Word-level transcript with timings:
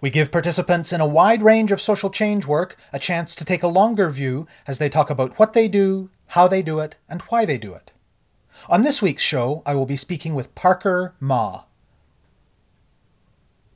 We 0.00 0.10
give 0.10 0.30
participants 0.30 0.92
in 0.92 1.00
a 1.00 1.06
wide 1.06 1.42
range 1.42 1.72
of 1.72 1.80
social 1.80 2.10
change 2.10 2.46
work 2.46 2.76
a 2.92 2.98
chance 2.98 3.34
to 3.34 3.44
take 3.44 3.62
a 3.62 3.68
longer 3.68 4.10
view 4.10 4.46
as 4.66 4.78
they 4.78 4.88
talk 4.88 5.10
about 5.10 5.38
what 5.38 5.54
they 5.54 5.66
do, 5.66 6.10
how 6.28 6.46
they 6.46 6.62
do 6.62 6.78
it, 6.78 6.96
and 7.08 7.22
why 7.22 7.44
they 7.44 7.58
do 7.58 7.74
it. 7.74 7.92
On 8.68 8.82
this 8.82 9.02
week's 9.02 9.22
show, 9.22 9.62
I 9.66 9.74
will 9.74 9.86
be 9.86 9.96
speaking 9.96 10.34
with 10.34 10.54
Parker 10.54 11.14
Mah. 11.20 11.62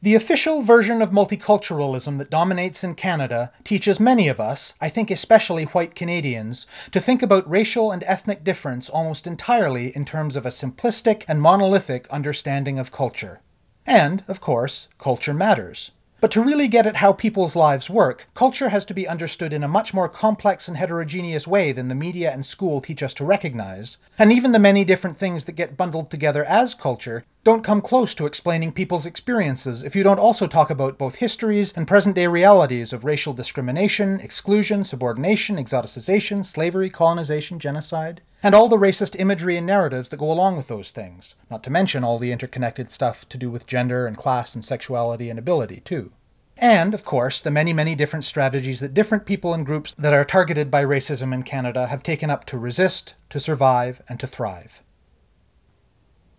The 0.01 0.17
official 0.17 0.63
version 0.63 1.01
of 1.01 1.11
multiculturalism 1.11 2.19
that 2.19 2.31
dominates 2.31 2.83
in 2.83 2.97
Canada 2.97 3.53
teaches 3.63 4.01
many 4.01 4.27
of 4.27 4.41
us, 4.41 4.75
I 4.81 4.89
think 4.89 5.13
especially 5.13 5.65
white 5.65 5.95
Canadians, 5.95 6.67
to 6.91 6.99
think 6.99 7.23
about 7.23 7.49
racial 7.49 7.93
and 7.93 8.03
ethnic 8.05 8.43
difference 8.43 8.89
almost 8.89 9.29
entirely 9.29 9.95
in 9.95 10.05
terms 10.05 10.35
of 10.35 10.45
a 10.45 10.51
simplistic 10.51 11.25
and 11.29 11.41
monolithic 11.41 12.09
understanding 12.11 12.81
of 12.81 12.91
culture. 12.91 13.43
And, 13.87 14.25
of 14.27 14.41
course, 14.41 14.89
culture 14.99 15.35
matters. 15.35 15.93
But 16.23 16.31
to 16.31 16.41
really 16.41 16.69
get 16.69 16.87
at 16.87 16.99
how 16.99 17.13
people's 17.13 17.57
lives 17.57 17.91
work, 17.91 18.29
culture 18.33 18.69
has 18.69 18.85
to 18.85 18.95
be 18.95 19.09
understood 19.09 19.53
in 19.53 19.65
a 19.65 19.69
much 19.69 19.93
more 19.93 20.09
complex 20.09 20.69
and 20.69 20.77
heterogeneous 20.77 21.49
way 21.49 21.73
than 21.73 21.89
the 21.89 21.97
media 21.97 22.31
and 22.31 22.47
school 22.47 22.81
teach 22.81 23.03
us 23.03 23.13
to 23.15 23.25
recognize, 23.25 23.99
and 24.21 24.33
even 24.33 24.53
the 24.53 24.61
many 24.61 24.85
different 24.85 25.19
things 25.19 25.47
that 25.47 25.57
get 25.57 25.77
bundled 25.77 26.13
together 26.13 26.45
as 26.45 26.77
culture 26.77 27.25
don't 27.45 27.65
come 27.65 27.81
close 27.81 28.15
to 28.15 28.27
explaining 28.27 28.71
people's 28.71 29.05
experiences 29.05 29.83
if 29.83 29.97
you 29.97 30.05
don't 30.05 30.21
also 30.21 30.47
talk 30.47 30.71
about 30.71 30.97
both 30.97 31.17
histories 31.17 31.73
and 31.73 31.89
present 31.89 32.15
day 32.15 32.29
realities 32.29 32.93
of 32.93 33.05
racial 33.05 33.33
discrimination, 33.33 34.21
exclusion, 34.21 34.85
subordination, 34.85 35.57
exoticization, 35.57 36.45
slavery, 36.45 36.89
colonization, 36.89 37.59
genocide, 37.59 38.21
and 38.45 38.55
all 38.55 38.69
the 38.69 38.77
racist 38.77 39.19
imagery 39.19 39.57
and 39.57 39.67
narratives 39.67 40.09
that 40.09 40.19
go 40.19 40.31
along 40.31 40.57
with 40.57 40.69
those 40.69 40.93
things, 40.93 41.35
not 41.51 41.65
to 41.65 41.71
mention 41.71 42.05
all 42.05 42.21
the 42.21 42.31
interconnected 42.31 42.93
stuff 42.93 43.29
to 43.29 43.37
do 43.37 43.51
with 43.51 43.67
gender 43.67 44.07
and 44.07 44.17
class 44.17 44.55
and 44.55 44.65
sexuality 44.65 45.29
and 45.29 45.39
ability, 45.39 45.81
too. 45.81 46.13
And, 46.57 46.95
of 46.95 47.05
course, 47.05 47.41
the 47.41 47.51
many, 47.51 47.73
many 47.73 47.97
different 47.97 48.25
strategies 48.25 48.79
that 48.79 48.95
different 48.95 49.27
people 49.27 49.53
and 49.53 49.67
groups 49.67 49.95
that 49.95 50.15
are 50.15 50.25
targeted 50.25 50.71
by 50.71 50.85
racism 50.85 51.35
in 51.35 51.43
Canada 51.43 51.89
have 51.89 52.05
taken 52.05 52.31
up 52.31 52.45
to 52.47 52.59
resist, 52.59 53.17
to 53.31 53.41
survive, 53.41 54.01
and 54.09 54.21
to 54.21 54.29
thrive. 54.29 54.83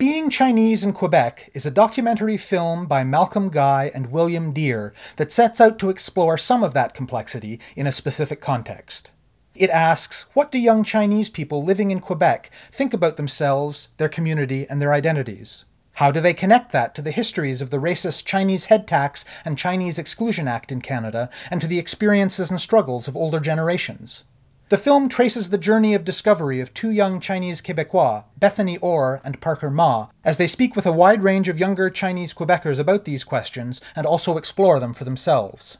Being 0.06 0.28
Chinese 0.28 0.84
in 0.84 0.92
Quebec 0.92 1.48
is 1.54 1.64
a 1.64 1.70
documentary 1.70 2.36
film 2.36 2.84
by 2.84 3.04
Malcolm 3.04 3.48
Guy 3.48 3.90
and 3.94 4.12
William 4.12 4.52
Dere 4.52 4.92
that 5.16 5.32
sets 5.32 5.62
out 5.62 5.78
to 5.78 5.88
explore 5.88 6.36
some 6.36 6.62
of 6.62 6.74
that 6.74 6.92
complexity 6.92 7.58
in 7.74 7.86
a 7.86 7.90
specific 7.90 8.38
context. 8.38 9.12
It 9.54 9.70
asks, 9.70 10.26
what 10.34 10.52
do 10.52 10.58
young 10.58 10.84
Chinese 10.84 11.30
people 11.30 11.64
living 11.64 11.90
in 11.90 12.00
Quebec 12.00 12.50
think 12.70 12.92
about 12.92 13.16
themselves, 13.16 13.88
their 13.96 14.10
community, 14.10 14.66
and 14.68 14.82
their 14.82 14.92
identities? 14.92 15.64
How 15.92 16.10
do 16.10 16.20
they 16.20 16.34
connect 16.34 16.70
that 16.72 16.94
to 16.96 17.00
the 17.00 17.10
histories 17.10 17.62
of 17.62 17.70
the 17.70 17.78
racist 17.78 18.26
Chinese 18.26 18.66
head 18.66 18.86
tax 18.86 19.24
and 19.42 19.56
Chinese 19.56 19.98
Exclusion 19.98 20.46
Act 20.46 20.70
in 20.70 20.82
Canada, 20.82 21.30
and 21.50 21.62
to 21.62 21.66
the 21.66 21.78
experiences 21.78 22.50
and 22.50 22.60
struggles 22.60 23.08
of 23.08 23.16
older 23.16 23.40
generations? 23.40 24.24
The 24.70 24.78
film 24.78 25.10
traces 25.10 25.50
the 25.50 25.58
journey 25.58 25.92
of 25.92 26.04
discovery 26.04 26.58
of 26.58 26.72
two 26.72 26.90
young 26.90 27.20
Chinese 27.20 27.60
Quebecois, 27.60 28.24
Bethany 28.38 28.78
Orr 28.78 29.20
and 29.22 29.38
Parker 29.38 29.70
Mah, 29.70 30.08
as 30.24 30.38
they 30.38 30.46
speak 30.46 30.74
with 30.74 30.86
a 30.86 30.92
wide 30.92 31.22
range 31.22 31.50
of 31.50 31.60
younger 31.60 31.90
Chinese 31.90 32.32
Quebecers 32.32 32.78
about 32.78 33.04
these 33.04 33.24
questions 33.24 33.82
and 33.94 34.06
also 34.06 34.38
explore 34.38 34.80
them 34.80 34.94
for 34.94 35.04
themselves. 35.04 35.76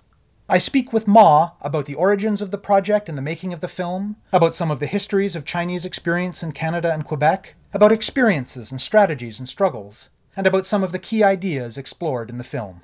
I 0.51 0.59
speak 0.59 0.93
with 0.93 1.09
Mah 1.09 1.53
about 1.63 1.87
the 1.87 1.95
origins 1.95 2.43
of 2.43 2.51
the 2.51 2.59
project 2.59 3.09
and 3.09 3.17
the 3.17 3.23
making 3.23 3.55
of 3.55 3.61
the 3.61 3.69
film, 3.69 4.17
about 4.31 4.55
some 4.55 4.71
of 4.71 4.81
the 4.81 4.87
histories 4.87 5.35
of 5.35 5.47
Chinese 5.47 5.87
experience 5.87 6.43
in 6.43 6.53
Canada 6.53 6.93
and 6.93 7.07
Quebec, 7.07 7.55
about 7.73 7.91
experiences 7.91 8.71
and 8.71 8.83
strategies 8.83 9.39
and 9.39 9.49
struggles, 9.49 10.11
and 10.37 10.47
about 10.47 10.67
some 10.67 10.85
of 10.85 10.93
the 10.93 10.99
key 10.99 11.25
ideas 11.25 11.79
explored 11.79 12.29
in 12.29 12.37
the 12.37 12.45
film. 12.45 12.83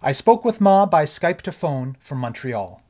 I 0.00 0.12
spoke 0.12 0.44
with 0.44 0.60
Mah 0.60 0.86
by 0.86 1.04
Skype 1.06 1.40
to 1.40 1.50
phone 1.50 1.96
from 1.98 2.18
Montreal. 2.18 2.80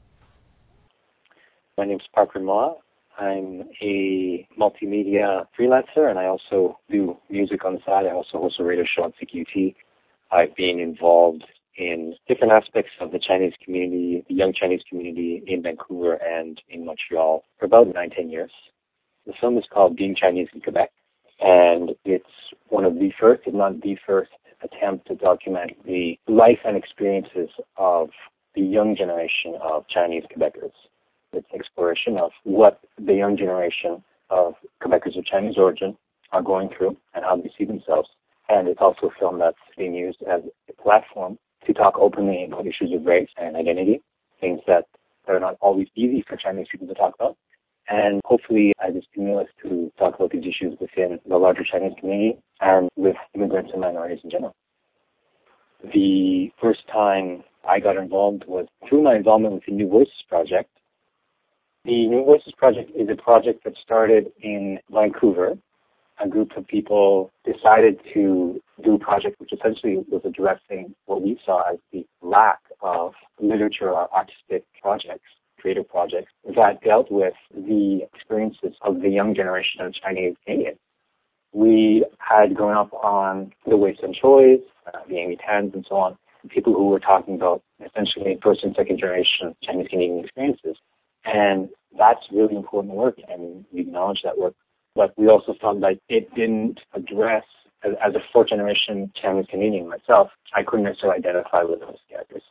My 1.78 1.84
name 1.84 2.00
is 2.00 2.08
Parker 2.12 2.40
Mah. 2.40 2.72
I'm 3.20 3.62
a 3.80 4.48
multimedia 4.58 5.46
freelancer 5.56 6.10
and 6.10 6.18
I 6.18 6.26
also 6.26 6.76
do 6.90 7.16
music 7.30 7.64
on 7.64 7.74
the 7.74 7.80
side. 7.86 8.04
I 8.04 8.10
also 8.10 8.38
host 8.38 8.58
a 8.58 8.64
radio 8.64 8.84
show 8.84 9.04
on 9.04 9.12
CKUT. 9.12 9.76
I've 10.32 10.56
been 10.56 10.80
involved 10.80 11.44
in 11.76 12.16
different 12.26 12.52
aspects 12.52 12.90
of 13.00 13.12
the 13.12 13.20
Chinese 13.20 13.52
community, 13.64 14.24
the 14.28 14.34
young 14.34 14.52
Chinese 14.52 14.80
community 14.88 15.44
in 15.46 15.62
Vancouver 15.62 16.14
and 16.14 16.60
in 16.68 16.84
Montreal 16.84 17.44
for 17.60 17.66
about 17.66 17.94
nine, 17.94 18.10
ten 18.10 18.28
years. 18.28 18.50
The 19.24 19.32
film 19.40 19.56
is 19.56 19.64
called 19.72 19.96
Being 19.96 20.16
Chinese 20.16 20.48
in 20.52 20.60
Quebec 20.60 20.90
and 21.38 21.90
it's 22.04 22.24
one 22.70 22.86
of 22.86 22.94
the 22.94 23.12
first, 23.20 23.42
if 23.46 23.54
not 23.54 23.80
the 23.82 23.96
first, 24.04 24.32
attempt 24.64 25.06
to 25.06 25.14
document 25.14 25.70
the 25.86 26.18
life 26.26 26.58
and 26.64 26.76
experiences 26.76 27.50
of 27.76 28.08
the 28.56 28.62
young 28.62 28.96
generation 28.96 29.54
of 29.62 29.86
Chinese 29.86 30.24
Quebecers. 30.36 30.72
It's 31.32 31.46
exploration 31.54 32.16
of 32.18 32.30
what 32.44 32.80
the 32.98 33.14
young 33.14 33.36
generation 33.36 34.02
of 34.30 34.54
Quebecers 34.82 35.18
of 35.18 35.24
Chinese 35.26 35.56
origin 35.56 35.96
are 36.32 36.42
going 36.42 36.70
through 36.76 36.96
and 37.14 37.24
how 37.24 37.36
they 37.36 37.50
see 37.56 37.64
themselves. 37.64 38.08
And 38.48 38.68
it's 38.68 38.80
also 38.80 39.08
a 39.08 39.18
film 39.18 39.38
that's 39.38 39.58
being 39.76 39.94
used 39.94 40.22
as 40.22 40.40
a 40.68 40.82
platform 40.82 41.38
to 41.66 41.72
talk 41.74 41.98
openly 41.98 42.44
about 42.44 42.66
issues 42.66 42.92
of 42.94 43.04
race 43.04 43.28
and 43.36 43.56
identity, 43.56 44.00
things 44.40 44.60
that 44.66 44.86
are 45.26 45.40
not 45.40 45.56
always 45.60 45.88
easy 45.94 46.24
for 46.26 46.36
Chinese 46.36 46.66
people 46.70 46.86
to 46.88 46.94
talk 46.94 47.14
about. 47.18 47.36
And 47.90 48.20
hopefully 48.24 48.72
as 48.86 48.94
a 48.94 49.00
stimulus 49.10 49.48
to 49.62 49.92
talk 49.98 50.14
about 50.14 50.30
these 50.30 50.44
issues 50.44 50.78
within 50.80 51.18
the 51.26 51.36
larger 51.36 51.64
Chinese 51.70 51.92
community 51.98 52.38
and 52.60 52.88
with 52.96 53.16
immigrants 53.34 53.70
and 53.72 53.80
minorities 53.80 54.20
in 54.24 54.30
general. 54.30 54.54
The 55.94 56.50
first 56.60 56.80
time 56.92 57.44
I 57.68 57.80
got 57.80 57.96
involved 57.96 58.44
was 58.46 58.66
through 58.88 59.02
my 59.02 59.16
involvement 59.16 59.54
with 59.54 59.64
the 59.66 59.72
New 59.72 59.88
Voices 59.88 60.12
Project, 60.28 60.70
the 61.84 62.06
New 62.06 62.24
Voices 62.24 62.52
Project 62.56 62.90
is 62.94 63.08
a 63.08 63.20
project 63.20 63.64
that 63.64 63.74
started 63.82 64.32
in 64.42 64.78
Vancouver. 64.90 65.56
A 66.22 66.28
group 66.28 66.56
of 66.56 66.66
people 66.66 67.30
decided 67.44 68.00
to 68.12 68.60
do 68.82 68.94
a 68.94 68.98
project 68.98 69.40
which 69.40 69.52
essentially 69.52 70.04
was 70.10 70.22
addressing 70.24 70.94
what 71.06 71.22
we 71.22 71.38
saw 71.46 71.62
as 71.70 71.78
the 71.92 72.04
lack 72.20 72.58
of 72.82 73.12
literature 73.40 73.90
or 73.90 74.12
artistic 74.12 74.64
projects, 74.82 75.28
creative 75.60 75.88
projects 75.88 76.32
that 76.56 76.82
dealt 76.82 77.10
with 77.10 77.34
the 77.54 78.00
experiences 78.12 78.74
of 78.82 79.00
the 79.00 79.08
young 79.08 79.34
generation 79.34 79.80
of 79.80 79.94
Chinese 79.94 80.34
Canadians. 80.44 80.78
We 81.52 82.04
had 82.18 82.54
grown 82.54 82.76
up 82.76 82.92
on 82.92 83.52
the 83.66 83.76
Wayson 83.76 84.14
Choy's, 84.20 84.60
uh, 84.86 84.98
the 85.08 85.16
Amy 85.18 85.36
Tans, 85.36 85.72
and 85.72 85.86
so 85.88 85.96
on, 85.96 86.18
people 86.48 86.74
who 86.74 86.88
were 86.88 87.00
talking 87.00 87.36
about 87.36 87.62
essentially 87.84 88.38
first 88.42 88.62
and 88.64 88.74
second 88.74 88.98
generation 88.98 89.54
Chinese 89.62 89.88
Canadian 89.88 90.24
experiences. 90.24 90.76
And 91.24 91.68
that's 91.96 92.20
really 92.32 92.56
important 92.56 92.94
work, 92.94 93.16
and 93.28 93.64
we 93.72 93.80
acknowledge 93.80 94.20
that 94.24 94.38
work. 94.38 94.54
But 94.94 95.16
we 95.16 95.28
also 95.28 95.54
found 95.60 95.82
that 95.82 95.98
it 96.08 96.34
didn't 96.34 96.80
address, 96.94 97.44
as, 97.84 97.92
as 98.04 98.14
a 98.14 98.20
fourth 98.32 98.48
generation 98.48 99.12
Chinese 99.20 99.46
Canadian 99.50 99.88
myself, 99.88 100.30
I 100.54 100.62
couldn't 100.62 100.84
necessarily 100.84 101.18
identify 101.18 101.62
with 101.62 101.80
those 101.80 101.98
characters. 102.08 102.42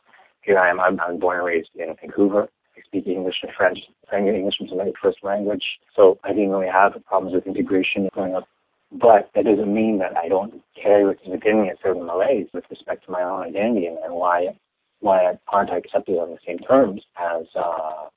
Here 0.42 0.58
I 0.58 0.70
am, 0.70 0.80
I'm, 0.80 1.00
I'm 1.00 1.18
born 1.18 1.38
and 1.38 1.46
raised 1.46 1.70
in 1.74 1.94
Vancouver. 2.00 2.48
I 2.76 2.80
speak 2.86 3.06
English 3.06 3.36
and 3.42 3.52
French. 3.56 3.78
English 4.12 4.54
was 4.60 4.70
my 4.74 4.92
first 5.02 5.18
language, 5.22 5.64
so 5.94 6.18
I 6.24 6.28
didn't 6.28 6.50
really 6.50 6.70
have 6.72 6.92
problems 7.04 7.34
with 7.34 7.46
integration 7.46 8.08
growing 8.12 8.34
up. 8.34 8.48
But 8.90 9.30
that 9.34 9.44
doesn't 9.44 9.74
mean 9.74 9.98
that 9.98 10.16
I 10.16 10.28
don't 10.28 10.62
carry 10.80 11.04
within 11.04 11.62
me 11.62 11.68
a 11.68 11.76
certain 11.82 12.06
malaise 12.06 12.46
with 12.54 12.64
respect 12.70 13.04
to 13.04 13.10
my 13.10 13.22
own 13.22 13.42
identity 13.42 13.86
and, 13.86 13.98
and 13.98 14.14
why 14.14 14.56
why 15.00 15.38
aren't 15.48 15.70
I 15.70 15.76
accepted 15.76 16.16
on 16.16 16.30
the 16.30 16.38
same 16.46 16.58
terms 16.58 17.02
as 17.16 17.46
uh, 17.54 18.08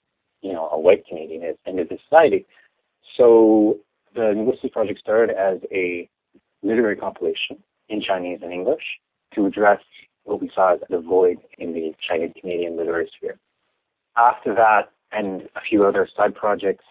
you 0.41 0.53
know, 0.53 0.69
a 0.71 0.79
white 0.79 1.05
Canadian 1.07 1.43
is 1.43 1.57
into 1.65 1.83
the 1.83 1.97
society. 2.09 2.45
So 3.17 3.77
the 4.15 4.33
Linguistics 4.35 4.73
Project 4.73 4.99
started 4.99 5.35
as 5.35 5.59
a 5.71 6.09
literary 6.63 6.95
compilation 6.95 7.57
in 7.89 8.01
Chinese 8.01 8.39
and 8.41 8.51
English 8.51 8.83
to 9.35 9.45
address 9.45 9.81
what 10.23 10.41
we 10.41 10.51
saw 10.53 10.73
as 10.73 10.79
the 10.89 10.99
void 10.99 11.37
in 11.57 11.73
the 11.73 11.93
Chinese 12.07 12.31
Canadian 12.39 12.77
literary 12.77 13.09
sphere. 13.15 13.39
After 14.17 14.53
that, 14.55 14.91
and 15.11 15.43
a 15.55 15.61
few 15.67 15.85
other 15.85 16.07
side 16.15 16.35
projects, 16.35 16.85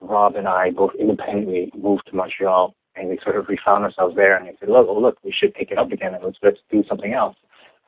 Rob 0.00 0.36
and 0.36 0.48
I 0.48 0.70
both 0.70 0.92
independently 0.98 1.70
moved 1.76 2.04
to 2.08 2.16
Montreal 2.16 2.74
and 2.96 3.08
we 3.08 3.18
sort 3.22 3.36
of 3.36 3.46
we 3.48 3.58
found 3.64 3.84
ourselves 3.84 4.16
there 4.16 4.36
and 4.36 4.46
we 4.46 4.56
said, 4.58 4.68
look, 4.68 4.86
oh, 4.88 4.98
look, 4.98 5.18
we 5.22 5.32
should 5.32 5.54
pick 5.54 5.70
it 5.70 5.78
up 5.78 5.92
again 5.92 6.14
and 6.14 6.24
let's 6.24 6.38
let's 6.42 6.58
do 6.70 6.82
something 6.88 7.12
else. 7.12 7.36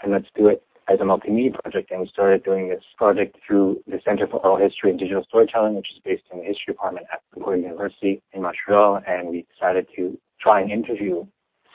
And 0.03 0.13
let's 0.13 0.29
do 0.35 0.49
it 0.49 0.63
as 0.91 0.99
a 1.01 1.05
multimedia 1.05 1.55
project, 1.55 1.93
and 1.93 2.01
we 2.01 2.09
started 2.09 2.43
doing 2.43 2.69
this 2.69 2.83
project 2.97 3.37
through 3.47 3.81
the 3.87 4.01
Center 4.05 4.27
for 4.27 4.45
Oral 4.45 4.57
History 4.57 4.91
and 4.91 4.99
Digital 4.99 5.23
Storytelling, 5.29 5.77
which 5.77 5.87
is 5.95 6.01
based 6.05 6.25
in 6.33 6.41
the 6.41 6.45
History 6.45 6.75
Department 6.75 7.07
at 7.13 7.21
Concordia 7.33 7.69
University 7.69 8.21
in 8.33 8.43
Montreal, 8.43 9.01
and 9.07 9.29
we 9.29 9.47
decided 9.55 9.87
to 9.95 10.19
try 10.41 10.61
and 10.61 10.71
interview 10.73 11.25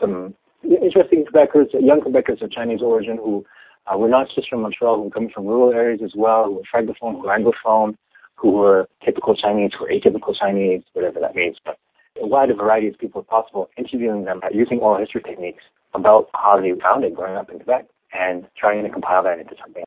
some 0.02 0.36
interesting 0.64 1.24
Quebecers, 1.24 1.68
young 1.80 2.02
Quebecers 2.02 2.42
of 2.42 2.52
Chinese 2.52 2.82
origin 2.82 3.16
who 3.16 3.46
uh, 3.88 3.98
were 3.98 4.10
not 4.10 4.28
just 4.36 4.50
from 4.50 4.64
Montreal, 4.64 4.98
who 4.98 5.04
were 5.04 5.10
coming 5.12 5.32
from 5.34 5.46
rural 5.46 5.72
areas 5.72 6.02
as 6.04 6.12
well, 6.14 6.46
who 6.46 6.56
were 6.56 6.64
francophone, 6.64 7.14
who 7.14 7.24
were 7.24 7.38
anglophone, 7.40 7.96
who 8.36 8.52
were 8.52 8.90
typical 9.06 9.34
Chinese, 9.34 9.72
who 9.78 9.86
were 9.86 9.92
atypical 9.92 10.38
Chinese, 10.38 10.82
whatever 10.92 11.22
that 11.22 11.36
means. 11.36 11.56
But 11.64 11.78
a 12.22 12.28
wide 12.28 12.50
variety 12.58 12.90
of 12.90 12.98
people 12.98 13.22
as 13.22 13.28
possible, 13.28 13.70
interviewing 13.78 14.26
them 14.26 14.42
using 14.52 14.80
oral 14.80 15.00
history 15.00 15.22
techniques 15.22 15.64
about 15.94 16.28
how 16.34 16.60
they 16.60 16.74
found 16.82 17.06
it 17.06 17.16
growing 17.16 17.38
up 17.38 17.50
in 17.50 17.60
Quebec 17.60 17.88
and 18.18 18.48
trying 18.58 18.84
to 18.84 18.90
compile 18.90 19.24
that 19.24 19.40
into 19.40 19.56
something. 19.62 19.84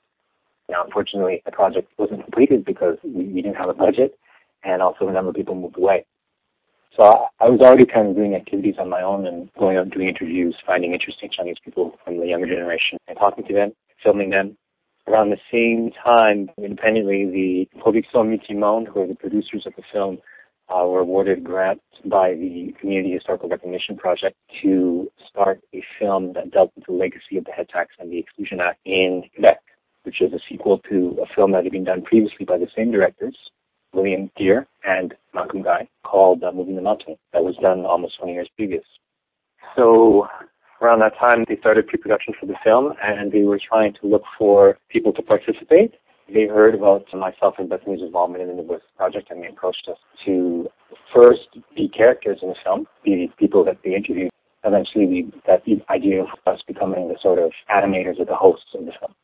Now, 0.68 0.84
unfortunately, 0.84 1.42
the 1.44 1.52
project 1.52 1.90
wasn't 1.98 2.24
completed 2.24 2.64
because 2.64 2.98
we, 3.02 3.24
we 3.24 3.42
didn't 3.42 3.56
have 3.56 3.70
a 3.70 3.74
budget 3.74 4.18
and 4.64 4.82
also 4.82 5.08
a 5.08 5.12
number 5.12 5.30
of 5.30 5.36
people 5.36 5.54
moved 5.54 5.78
away. 5.78 6.04
So 6.96 7.04
I, 7.04 7.44
I 7.44 7.48
was 7.48 7.60
already 7.60 7.86
kind 7.86 8.08
of 8.08 8.16
doing 8.16 8.34
activities 8.34 8.74
on 8.78 8.90
my 8.90 9.02
own 9.02 9.26
and 9.26 9.48
going 9.58 9.76
out 9.76 9.84
and 9.84 9.92
doing 9.92 10.08
interviews, 10.08 10.56
finding 10.66 10.92
interesting 10.92 11.30
Chinese 11.34 11.56
people 11.64 11.96
from 12.04 12.18
the 12.18 12.26
younger 12.26 12.46
generation 12.46 12.98
and 13.06 13.16
talking 13.16 13.44
to 13.46 13.54
them, 13.54 13.72
filming 14.02 14.30
them. 14.30 14.56
Around 15.06 15.30
the 15.30 15.38
same 15.50 15.90
time, 16.04 16.50
independently, 16.58 17.24
the 17.24 17.80
Production 17.80 18.10
Multimonde, 18.28 18.88
who 18.88 19.00
are 19.00 19.06
the 19.06 19.14
producers 19.14 19.62
of 19.64 19.72
the 19.74 19.82
film, 19.90 20.18
uh, 20.70 20.86
were 20.86 21.00
awarded 21.00 21.44
grants 21.44 21.82
by 22.04 22.34
the 22.34 22.74
Community 22.80 23.12
Historical 23.12 23.48
Recognition 23.48 23.96
Project 23.96 24.36
to 24.62 25.10
start 25.28 25.60
a 25.74 25.82
film 25.98 26.32
that 26.34 26.50
dealt 26.50 26.72
with 26.76 26.86
the 26.86 26.92
legacy 26.92 27.36
of 27.36 27.44
the 27.44 27.52
head 27.52 27.68
tax 27.68 27.94
and 27.98 28.10
the 28.10 28.18
Exclusion 28.18 28.60
Act 28.60 28.78
in 28.84 29.24
Quebec, 29.34 29.60
which 30.02 30.20
is 30.20 30.32
a 30.32 30.38
sequel 30.48 30.78
to 30.90 31.18
a 31.22 31.34
film 31.34 31.52
that 31.52 31.64
had 31.64 31.72
been 31.72 31.84
done 31.84 32.02
previously 32.02 32.44
by 32.46 32.58
the 32.58 32.68
same 32.76 32.90
directors, 32.90 33.36
William 33.92 34.30
Dere 34.36 34.66
and 34.84 35.14
Malcolm 35.34 35.62
Guy, 35.62 35.88
called 36.04 36.44
uh, 36.44 36.52
Moving 36.52 36.76
the 36.76 36.82
Mountain, 36.82 37.16
that 37.32 37.42
was 37.44 37.56
done 37.56 37.84
almost 37.84 38.18
20 38.18 38.34
years 38.34 38.48
previous. 38.56 38.84
So 39.76 40.26
around 40.80 41.00
that 41.00 41.16
time, 41.18 41.44
they 41.48 41.56
started 41.56 41.86
pre-production 41.86 42.34
for 42.38 42.46
the 42.46 42.54
film, 42.62 42.92
and 43.02 43.32
they 43.32 43.42
were 43.42 43.58
trying 43.58 43.94
to 44.00 44.06
look 44.06 44.22
for 44.38 44.78
people 44.88 45.12
to 45.14 45.22
participate. 45.22 45.94
They 46.32 46.46
heard 46.46 46.74
about 46.74 47.06
myself 47.14 47.54
and 47.58 47.68
Bethany's 47.68 48.02
involvement 48.02 48.48
in 48.48 48.56
the 48.56 48.62
West 48.62 48.84
project, 48.96 49.30
and 49.30 49.42
they 49.42 49.48
approached 49.48 49.88
us 49.90 49.96
to 50.26 50.57
first 51.14 51.48
the 51.76 51.88
characters 51.88 52.38
in 52.42 52.48
the 52.48 52.54
film, 52.64 52.86
the 53.04 53.28
people 53.38 53.64
that 53.64 53.78
they 53.84 53.94
interview, 53.94 54.28
Eventually, 54.64 55.30
that 55.46 55.62
idea 55.88 56.22
of 56.22 56.28
us 56.46 56.60
becoming 56.66 57.08
the 57.08 57.16
sort 57.22 57.38
of 57.38 57.52
animators 57.70 58.18
or 58.18 58.24
the 58.24 58.34
hosts 58.34 58.74
of 58.74 58.86
the 58.86 58.92
film. 58.98 59.14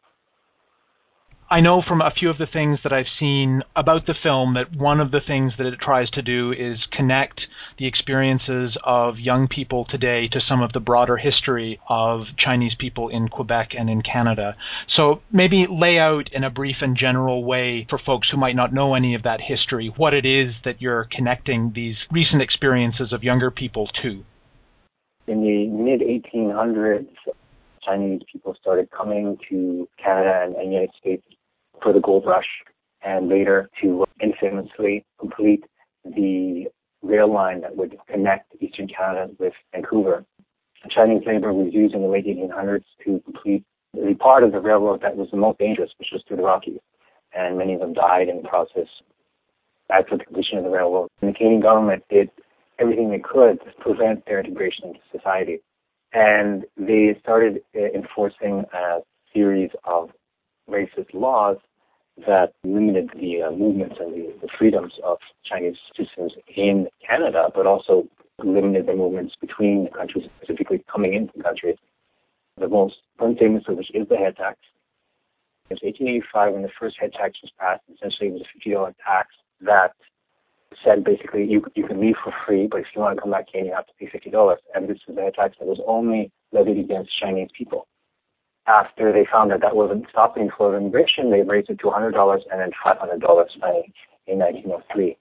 I 1.55 1.61
know 1.61 1.83
from 1.87 2.01
a 2.01 2.11
few 2.11 2.31
of 2.31 2.39
the 2.39 2.49
things 2.53 2.81
that 2.83 2.93
I've 2.93 3.07
seen 3.17 3.63
about 3.77 4.07
the 4.07 4.15
film 4.21 4.55
that 4.55 4.75
one 4.75 4.99
of 4.99 5.13
the 5.13 5.21
things 5.25 5.53
that 5.57 5.69
it 5.69 5.79
tries 5.81 6.11
to 6.11 6.21
do 6.21 6.51
is 6.51 6.81
connect 6.91 7.43
the 7.79 7.87
experiences 7.87 8.77
of 8.83 9.21
young 9.21 9.47
people 9.47 9.85
today 9.89 10.27
to 10.33 10.41
some 10.41 10.63
of 10.63 10.73
the 10.73 10.81
broader 10.81 11.17
history 11.17 11.79
of 11.89 12.23
Chinese 12.37 12.75
people 12.77 13.09
in 13.09 13.29
Quebec 13.29 13.71
and 13.79 13.89
in 13.89 14.03
Canada. 14.03 14.57
So 14.97 15.23
maybe 15.31 15.69
lay 15.71 15.97
out 15.97 16.29
in 16.33 16.43
a 16.43 16.51
brief 16.51 16.79
and 16.81 16.97
general 16.97 17.45
way 17.45 17.87
for 17.89 18.01
folks 18.05 18.31
who 18.31 18.37
might 18.37 18.57
not 18.57 18.75
know 18.75 18.97
any 18.97 19.15
of 19.15 19.23
that 19.23 19.41
history 19.41 19.95
what 19.97 20.13
it 20.13 20.27
is 20.27 20.55
that 20.65 20.83
you're 20.83 21.07
connecting 21.13 21.71
these 21.73 21.99
recent 22.11 22.43
experiences 22.43 23.13
of 23.13 23.23
younger 23.23 23.53
people 23.53 23.89
to. 24.03 24.25
In 25.29 25.41
the 25.41 25.69
mid 25.69 26.01
1800s, 26.01 27.07
Chinese 27.87 28.23
people 28.33 28.57
started 28.61 28.91
coming 28.91 29.39
to 29.49 29.89
Canada 30.03 30.43
and 30.47 30.57
the 30.57 30.65
United 30.65 30.91
States 30.99 31.23
for 31.85 31.93
the 31.93 32.01
gold 32.01 32.25
rush 32.27 32.49
and 33.03 33.29
later 33.29 33.69
to 33.81 34.05
infamously 34.21 35.05
complete 35.21 35.65
the 36.05 36.67
rail 37.03 37.33
line 37.33 37.61
that 37.61 37.77
would 37.77 37.97
connect 38.09 38.57
eastern 38.61 38.89
Canada 38.89 39.31
with 39.39 39.53
Vancouver. 39.73 40.25
Chinese 40.91 41.23
labor 41.27 41.53
was 41.53 41.73
used 41.73 41.95
in 41.95 42.03
the 42.03 42.09
late 42.09 42.27
1800s 42.27 42.85
to 43.05 43.21
complete 43.25 43.65
the 43.93 44.15
part 44.19 44.43
of 44.43 44.53
the 44.53 44.61
railroad 44.61 45.03
that 45.03 45.17
was 45.17 45.29
the 45.31 45.37
most 45.37 45.59
dangerous, 45.59 45.91
which 45.99 46.09
was 46.13 46.23
through 46.27 46.39
the 46.39 46.43
Rockies. 46.43 46.81
And 47.37 47.59
many 47.59 47.75
of 47.75 47.81
them 47.81 47.93
died 47.93 48.29
in 48.29 48.43
the 48.43 48.49
process 48.49 48.89
after 49.91 50.17
the 50.17 50.25
completion 50.25 50.59
of 50.59 50.65
the 50.65 50.71
railroad. 50.71 51.09
And 51.21 51.31
the 51.31 51.37
Canadian 51.37 51.61
government 51.61 52.05
did 52.11 52.31
everything 52.79 53.11
they 53.11 53.19
could 53.19 53.61
to 53.61 53.73
prevent 53.81 54.25
their 54.27 54.41
integration 54.41 54.89
into 54.89 55.01
society. 55.13 55.61
And 56.13 56.65
they 56.77 57.17
started 57.21 57.61
uh, 57.77 57.81
enforcing 57.95 58.65
a 58.73 59.01
series 59.33 59.71
of 59.85 60.11
racist 60.69 61.13
laws 61.13 61.59
that 62.27 62.53
limited 62.63 63.11
the 63.15 63.43
uh, 63.43 63.51
movements 63.51 63.97
and 63.99 64.15
the, 64.15 64.35
the, 64.41 64.49
freedoms 64.57 64.93
of 65.03 65.19
Chinese 65.45 65.77
citizens 65.97 66.33
in 66.55 66.87
Canada, 67.07 67.51
but 67.55 67.67
also 67.67 68.07
limited 68.43 68.87
the 68.87 68.95
movements 68.95 69.35
between 69.41 69.89
countries, 69.91 70.29
specifically 70.39 70.85
coming 70.91 71.15
into 71.15 71.33
the 71.37 71.43
country. 71.43 71.77
The 72.57 72.69
most 72.69 72.97
famous 73.19 73.65
of 73.67 73.77
which 73.77 73.91
is 73.95 74.09
the 74.09 74.17
head 74.17 74.37
tax. 74.37 74.59
It 75.71 75.75
was 75.75 75.81
1885 75.83 76.53
when 76.53 76.63
the 76.63 76.69
first 76.79 76.97
head 77.01 77.13
tax 77.13 77.39
was 77.43 77.51
passed. 77.59 77.83
Essentially, 77.93 78.29
it 78.29 78.33
was 78.35 78.43
a 78.43 78.69
$50 78.69 78.95
tax 79.05 79.31
that 79.63 79.93
said 80.85 81.03
basically 81.03 81.45
you 81.45 81.65
you 81.75 81.87
can 81.87 82.01
leave 82.01 82.17
for 82.23 82.33
free, 82.47 82.69
but 82.69 82.81
if 82.81 82.87
you 82.95 83.01
want 83.01 83.17
to 83.17 83.21
come 83.21 83.31
back 83.33 83.47
in, 83.55 83.67
you 83.67 83.73
have 83.73 83.87
to 83.87 83.93
pay 83.99 84.07
$50. 84.07 84.57
And 84.75 84.89
this 84.89 84.99
was 85.09 85.17
a 85.17 85.31
tax 85.33 85.57
that 85.59 85.67
was 85.67 85.81
only 85.87 86.31
levied 86.53 86.79
against 86.79 87.19
Chinese 87.19 87.49
people 87.57 87.89
after 88.67 89.13
they 89.13 89.27
found 89.31 89.51
that 89.51 89.61
that 89.61 89.77
wasn't 89.77 90.07
stopping 90.11 90.51
flow 90.57 90.67
of 90.67 90.81
immigration, 90.81 91.31
they 91.31 91.43
raised 91.43 91.71
it 91.71 91.79
to 91.81 91.87
$100 91.87 92.41
and 92.51 92.61
then 92.61 92.71
$500 92.85 93.21
by 93.61 93.83
in 94.27 94.39
1903. 94.39 95.17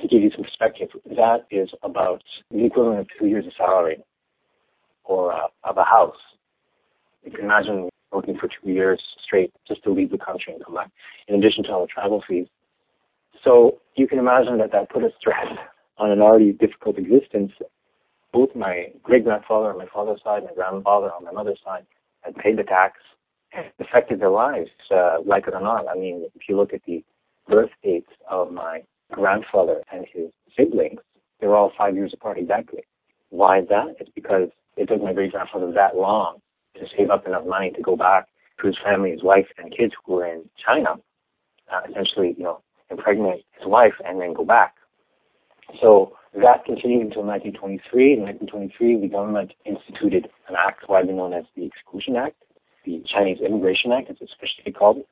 To 0.00 0.08
give 0.08 0.22
you 0.22 0.30
some 0.34 0.44
perspective, 0.44 0.88
that 1.04 1.44
is 1.50 1.68
about 1.82 2.22
the 2.50 2.64
equivalent 2.64 3.00
of 3.00 3.06
two 3.18 3.26
years 3.26 3.46
of 3.46 3.52
salary 3.56 4.02
or 5.04 5.34
uh, 5.34 5.48
of 5.64 5.76
a 5.76 5.84
house. 5.84 6.16
You 7.24 7.30
can 7.30 7.44
imagine 7.44 7.90
working 8.10 8.38
for 8.38 8.48
two 8.48 8.70
years 8.70 9.00
straight 9.22 9.52
just 9.68 9.82
to 9.84 9.92
leave 9.92 10.10
the 10.10 10.18
country 10.18 10.54
and 10.54 10.64
come 10.64 10.74
back, 10.74 10.90
in 11.28 11.34
addition 11.34 11.64
to 11.64 11.70
all 11.70 11.82
the 11.82 11.88
travel 11.88 12.22
fees. 12.26 12.46
So 13.44 13.80
you 13.96 14.06
can 14.06 14.18
imagine 14.18 14.58
that 14.58 14.72
that 14.72 14.90
put 14.90 15.02
a 15.02 15.10
stress 15.18 15.46
on 15.98 16.10
an 16.10 16.22
already 16.22 16.52
difficult 16.52 16.96
existence. 16.98 17.52
Both 18.32 18.54
my 18.56 18.86
great 19.02 19.24
grandfather 19.24 19.70
on 19.70 19.78
my 19.78 19.86
father's 19.92 20.20
side, 20.24 20.44
my 20.44 20.54
grandfather 20.54 21.10
on 21.12 21.24
my 21.24 21.32
mother's 21.32 21.60
side, 21.64 21.84
and 22.24 22.34
paid 22.36 22.58
the 22.58 22.64
tax 22.64 22.98
affected 23.78 24.20
their 24.20 24.30
lives, 24.30 24.70
uh, 24.90 25.18
like 25.24 25.46
it 25.46 25.54
or 25.54 25.60
not. 25.60 25.86
I 25.88 25.94
mean, 25.94 26.26
if 26.34 26.48
you 26.48 26.56
look 26.56 26.72
at 26.72 26.82
the 26.86 27.04
birth 27.48 27.70
dates 27.82 28.10
of 28.30 28.50
my 28.50 28.82
grandfather 29.10 29.82
and 29.92 30.06
his 30.12 30.30
siblings, 30.56 31.00
they're 31.40 31.54
all 31.54 31.72
five 31.76 31.94
years 31.94 32.12
apart 32.14 32.38
exactly. 32.38 32.82
Why 33.30 33.60
is 33.60 33.68
that? 33.68 33.96
It's 33.98 34.10
because 34.14 34.48
it 34.76 34.88
took 34.88 35.02
my 35.02 35.12
great 35.12 35.32
grandfather 35.32 35.70
that 35.72 35.96
long 35.96 36.38
to 36.76 36.86
save 36.96 37.10
up 37.10 37.26
enough 37.26 37.46
money 37.46 37.70
to 37.72 37.82
go 37.82 37.96
back 37.96 38.28
to 38.60 38.66
his 38.66 38.76
family, 38.82 39.10
his 39.10 39.22
wife, 39.22 39.46
and 39.58 39.76
kids 39.76 39.92
who 40.04 40.14
were 40.14 40.26
in 40.26 40.44
China, 40.64 40.94
uh, 41.72 41.80
essentially, 41.90 42.34
you 42.38 42.44
know, 42.44 42.60
impregnate 42.90 43.44
his 43.58 43.66
wife 43.66 43.94
and 44.04 44.20
then 44.20 44.32
go 44.32 44.44
back. 44.44 44.74
So 45.80 46.16
that 46.34 46.64
continued 46.64 47.02
until 47.02 47.24
1923. 47.24 48.14
In 48.14 48.20
1923, 48.22 49.00
the 49.00 49.08
government 49.08 49.52
instituted 49.66 50.28
an 50.48 50.56
act 50.56 50.88
widely 50.88 51.12
known 51.12 51.34
as 51.34 51.44
the 51.56 51.66
Exclusion 51.66 52.16
Act, 52.16 52.36
the 52.86 53.02
Chinese 53.06 53.38
Immigration 53.44 53.92
Act, 53.92 54.08
as 54.08 54.16
it's 54.20 54.32
officially 54.32 54.72
called, 54.72 55.04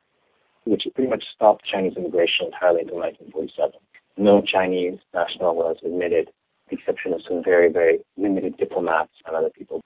which 0.65 0.87
pretty 0.95 1.11
much 1.11 1.25
stopped 1.35 1.65
Chinese 1.65 1.93
immigration 1.97 2.47
entirely 2.47 2.81
until 2.81 2.97
1947. 2.97 3.73
No 4.17 4.41
Chinese 4.41 4.99
national 5.13 5.57
was 5.57 5.77
admitted, 5.85 6.27
with 6.27 6.71
the 6.71 6.77
exception 6.77 7.13
of 7.13 7.21
some 7.27 7.45
very, 7.45 7.71
very 7.71 8.01
limited 8.17 8.57
diplomats 8.57 9.13
and 9.27 9.37
other 9.37 9.51
people. 9.51 9.83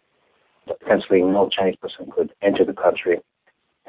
But 0.67 0.79
essentially, 0.85 1.23
no 1.23 1.49
Chinese 1.49 1.76
person 1.76 2.11
could 2.14 2.33
enter 2.43 2.64
the 2.64 2.73
country, 2.73 3.19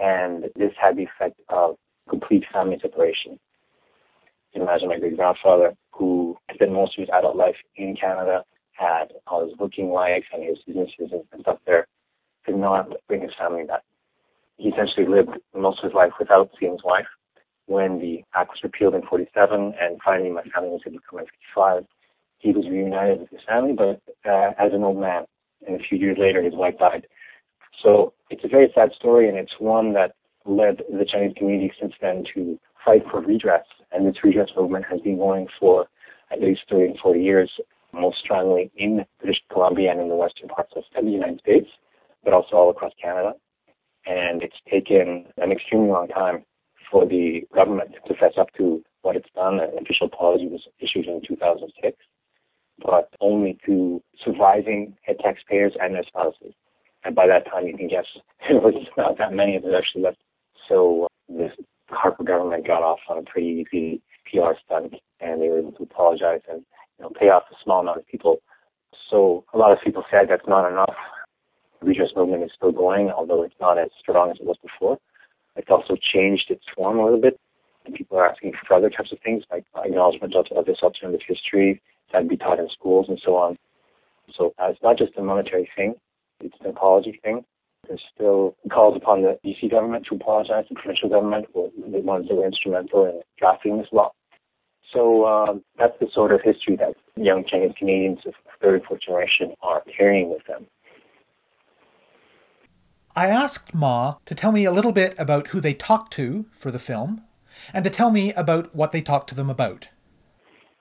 and 0.02 0.46
this 0.56 0.74
had 0.82 0.98
the 0.98 1.04
effect 1.04 1.40
of 1.50 1.78
complete 2.10 2.44
family 2.52 2.78
separation. 2.82 3.34
You 4.54 4.62
can 4.62 4.62
imagine 4.64 4.90
my 4.90 5.00
great 5.00 5.16
grandfather 5.16 5.76
who 5.92 6.25
spent 6.56 6.72
most 6.72 6.98
of 6.98 7.02
his 7.02 7.10
adult 7.14 7.36
life 7.36 7.56
in 7.76 7.96
Canada, 7.96 8.44
had 8.74 9.14
all 9.28 9.48
his 9.48 9.58
working 9.58 9.90
life 9.90 10.26
and 10.34 10.44
his 10.44 10.58
businesses 10.66 11.12
and 11.12 11.42
stuff 11.42 11.60
there, 11.66 11.88
could 12.46 12.58
not 12.58 12.90
bring 13.08 13.22
his 13.22 13.32
family 13.38 13.64
back. 13.64 13.84
He 14.58 14.70
essentially 14.70 15.08
lived 15.08 15.38
most 15.56 15.80
of 15.80 15.86
his 15.86 15.94
life 15.94 16.12
without 16.20 16.50
seeing 16.60 16.74
his 16.74 16.84
wife. 16.84 17.08
When 17.68 18.00
the 18.00 18.24
act 18.36 18.52
was 18.52 18.64
repealed 18.64 18.96
in 18.96 19.02
47 19.02 19.74
and 19.80 20.00
finally 20.04 20.30
my 20.30 20.44
family 20.44 20.70
was 20.70 20.82
able 20.86 21.00
to 21.00 21.04
come 21.10 21.20
in 21.20 21.26
55, 21.26 21.84
he 22.40 22.52
was 22.52 22.66
reunited 22.70 23.22
with 23.22 23.30
his 23.30 23.42
family, 23.48 23.74
but 23.74 24.02
uh, 24.30 24.52
as 24.60 24.72
an 24.74 24.84
old 24.84 25.00
man. 25.00 25.26
And 25.66 25.80
a 25.80 25.84
few 25.84 25.98
years 25.98 26.18
later, 26.20 26.44
his 26.44 26.54
wife 26.54 26.78
died. 26.78 27.08
So 27.84 28.14
it's 28.30 28.44
a 28.44 28.48
very 28.48 28.72
sad 28.76 28.92
story, 28.94 29.28
and 29.28 29.38
it's 29.38 29.60
one 29.60 29.94
that 29.94 30.14
led 30.46 30.84
the 30.90 31.06
Chinese 31.06 31.34
community 31.38 31.74
since 31.80 31.94
then 32.02 32.24
to 32.36 32.60
fight 32.86 33.04
for 33.10 33.22
redress. 33.22 33.66
And 33.92 34.06
this 34.08 34.24
redress 34.24 34.50
movement 34.56 34.86
has 34.90 35.02
been 35.02 35.18
going 35.18 35.48
for 35.60 35.88
at 36.36 36.42
least 36.42 36.62
30 36.70 36.86
and 36.86 37.00
40 37.00 37.22
years, 37.22 37.52
most 37.94 38.18
strongly 38.20 38.72
in 38.76 39.06
British 39.20 39.42
Columbia 39.52 39.92
and 39.92 40.02
in 40.02 40.10
the 40.10 40.16
western 40.16 40.50
parts 40.50 40.74
of 40.76 40.84
the 40.94 41.10
United 41.10 41.40
States, 41.40 41.68
but 42.24 42.34
also 42.34 42.56
all 42.56 42.70
across 42.70 42.92
Canada. 43.02 43.34
And 44.06 44.44
it's 44.44 44.58
taken 44.70 45.26
an 45.38 45.52
extremely 45.52 45.90
long 45.90 46.08
time 46.08 46.46
for 46.92 47.06
the 47.06 47.42
government 47.54 47.92
to 48.08 48.14
fess 48.16 48.34
up 48.38 48.50
to 48.58 48.84
what 49.02 49.16
it's 49.16 49.30
done. 49.34 49.60
An 49.60 49.78
official 49.82 50.08
apology 50.08 50.48
was 50.48 50.62
issued 50.80 51.08
in 51.08 51.22
2006, 51.28 51.98
but 52.84 53.10
only 53.22 53.58
to 53.66 54.02
surviving 54.24 54.96
taxpayers 55.24 55.74
and 55.80 55.96
their 55.96 56.04
spouses. 56.04 56.54
And 57.04 57.16
by 57.16 57.28
that 57.28 57.46
time, 57.50 57.68
you 57.68 57.78
can 57.78 57.88
guess 57.88 58.06
there 58.50 58.60
was 58.60 58.76
not 58.98 59.18
that 59.18 59.34
many 59.34 59.56
of 59.56 59.64
them 59.64 59.74
actually 59.76 60.04
left. 60.04 60.18
So 60.68 61.06
uh, 61.06 61.08
the 61.28 61.50
Harper 61.90 62.24
government 62.24 62.68
got 62.68 62.82
off 62.82 63.00
on 63.10 63.20
a 63.20 63.22
pretty 63.22 63.66
easy 63.66 64.02
PR 64.32 64.54
stunt, 64.66 64.96
and 65.20 65.42
they 65.42 65.50
apologize 65.96 66.42
and 66.52 66.62
you 67.00 67.04
know, 67.04 67.12
pay 67.18 67.28
off 67.28 67.44
a 67.52 67.56
small 67.64 67.80
amount 67.80 68.00
of 68.00 68.08
people. 68.08 68.42
So 69.10 69.46
a 69.54 69.58
lot 69.58 69.72
of 69.72 69.80
people 69.84 70.04
said 70.12 70.28
that's 70.30 70.48
not 70.48 70.70
enough. 70.70 70.96
The 71.80 71.88
redress 71.88 72.12
movement 72.16 72.44
is 72.44 72.52
still 72.56 72.72
going, 72.72 73.10
although 73.10 73.44
it's 73.44 73.56
not 73.60 73.78
as 73.78 73.90
strong 74.00 74.32
as 74.32 74.38
it 74.40 74.46
was 74.46 74.58
before. 74.62 74.98
It's 75.56 75.70
also 75.70 75.96
changed 75.96 76.50
its 76.50 76.64
form 76.76 77.00
a 77.00 77.04
little 77.04 77.22
bit. 77.22 77.40
And 77.86 77.94
people 77.94 78.18
are 78.18 78.28
asking 78.28 78.54
for 78.68 78.74
other 78.74 78.90
types 78.90 79.12
of 79.12 79.20
things, 79.24 79.44
like 79.52 79.66
acknowledgement 79.76 80.36
of, 80.36 80.66
this 80.66 80.80
alternative 80.82 81.22
history 81.28 81.82
that 82.12 82.28
be 82.28 82.38
taught 82.38 82.60
in 82.60 82.68
schools 82.70 83.06
and 83.10 83.22
so 83.24 83.36
on. 83.36 83.58
So 84.36 84.54
uh, 84.60 84.70
it's 84.70 84.82
not 84.82 84.98
just 84.98 85.16
a 85.18 85.22
monetary 85.22 85.70
thing; 85.76 85.94
it's 86.40 86.56
an 86.62 86.68
apology 86.68 87.20
thing. 87.24 87.46
There's 87.88 88.02
still 88.14 88.56
calls 88.72 88.98
upon 88.98 89.22
the 89.22 89.38
BC 89.46 89.70
government 89.70 90.08
to 90.10 90.16
apologize, 90.16 90.66
the 90.68 90.74
provincial 90.74 91.10
government, 91.10 91.46
the 91.54 91.70
ones 92.02 92.28
that 92.28 92.36
were 92.36 92.46
instrumental 92.46 93.06
in 93.06 93.22
drafting 93.38 93.78
this 93.78 93.88
law. 93.92 94.12
So 94.94 95.26
um, 95.26 95.64
that's 95.78 95.98
the 96.00 96.08
sort 96.14 96.32
of 96.32 96.42
history 96.42 96.76
that 96.78 96.96
young 97.16 97.44
Chinese 97.46 97.74
Canadians 97.78 98.20
of 98.26 98.34
third 98.62 98.76
and 98.76 98.84
fourth 98.86 99.02
generation 99.02 99.54
are 99.62 99.84
carrying 99.98 100.30
with 100.30 100.46
them. 100.48 100.68
I 103.16 103.28
asked 103.28 103.74
Mah 103.74 104.16
to 104.26 104.36
tell 104.36 104.52
me 104.52 104.66
a 104.66 104.72
little 104.72 104.92
bit 104.92 105.16
about 105.18 105.48
who 105.48 105.62
they 105.62 105.74
talked 105.74 106.12
to 106.14 106.46
for 106.52 106.70
the 106.70 106.80
film 106.80 107.24
and 107.74 107.84
to 107.86 107.90
tell 107.90 108.12
me 108.12 108.34
about 108.34 108.76
what 108.76 108.92
they 108.92 109.02
talked 109.02 109.30
to 109.30 109.36
them 109.36 109.50
about. 109.50 109.90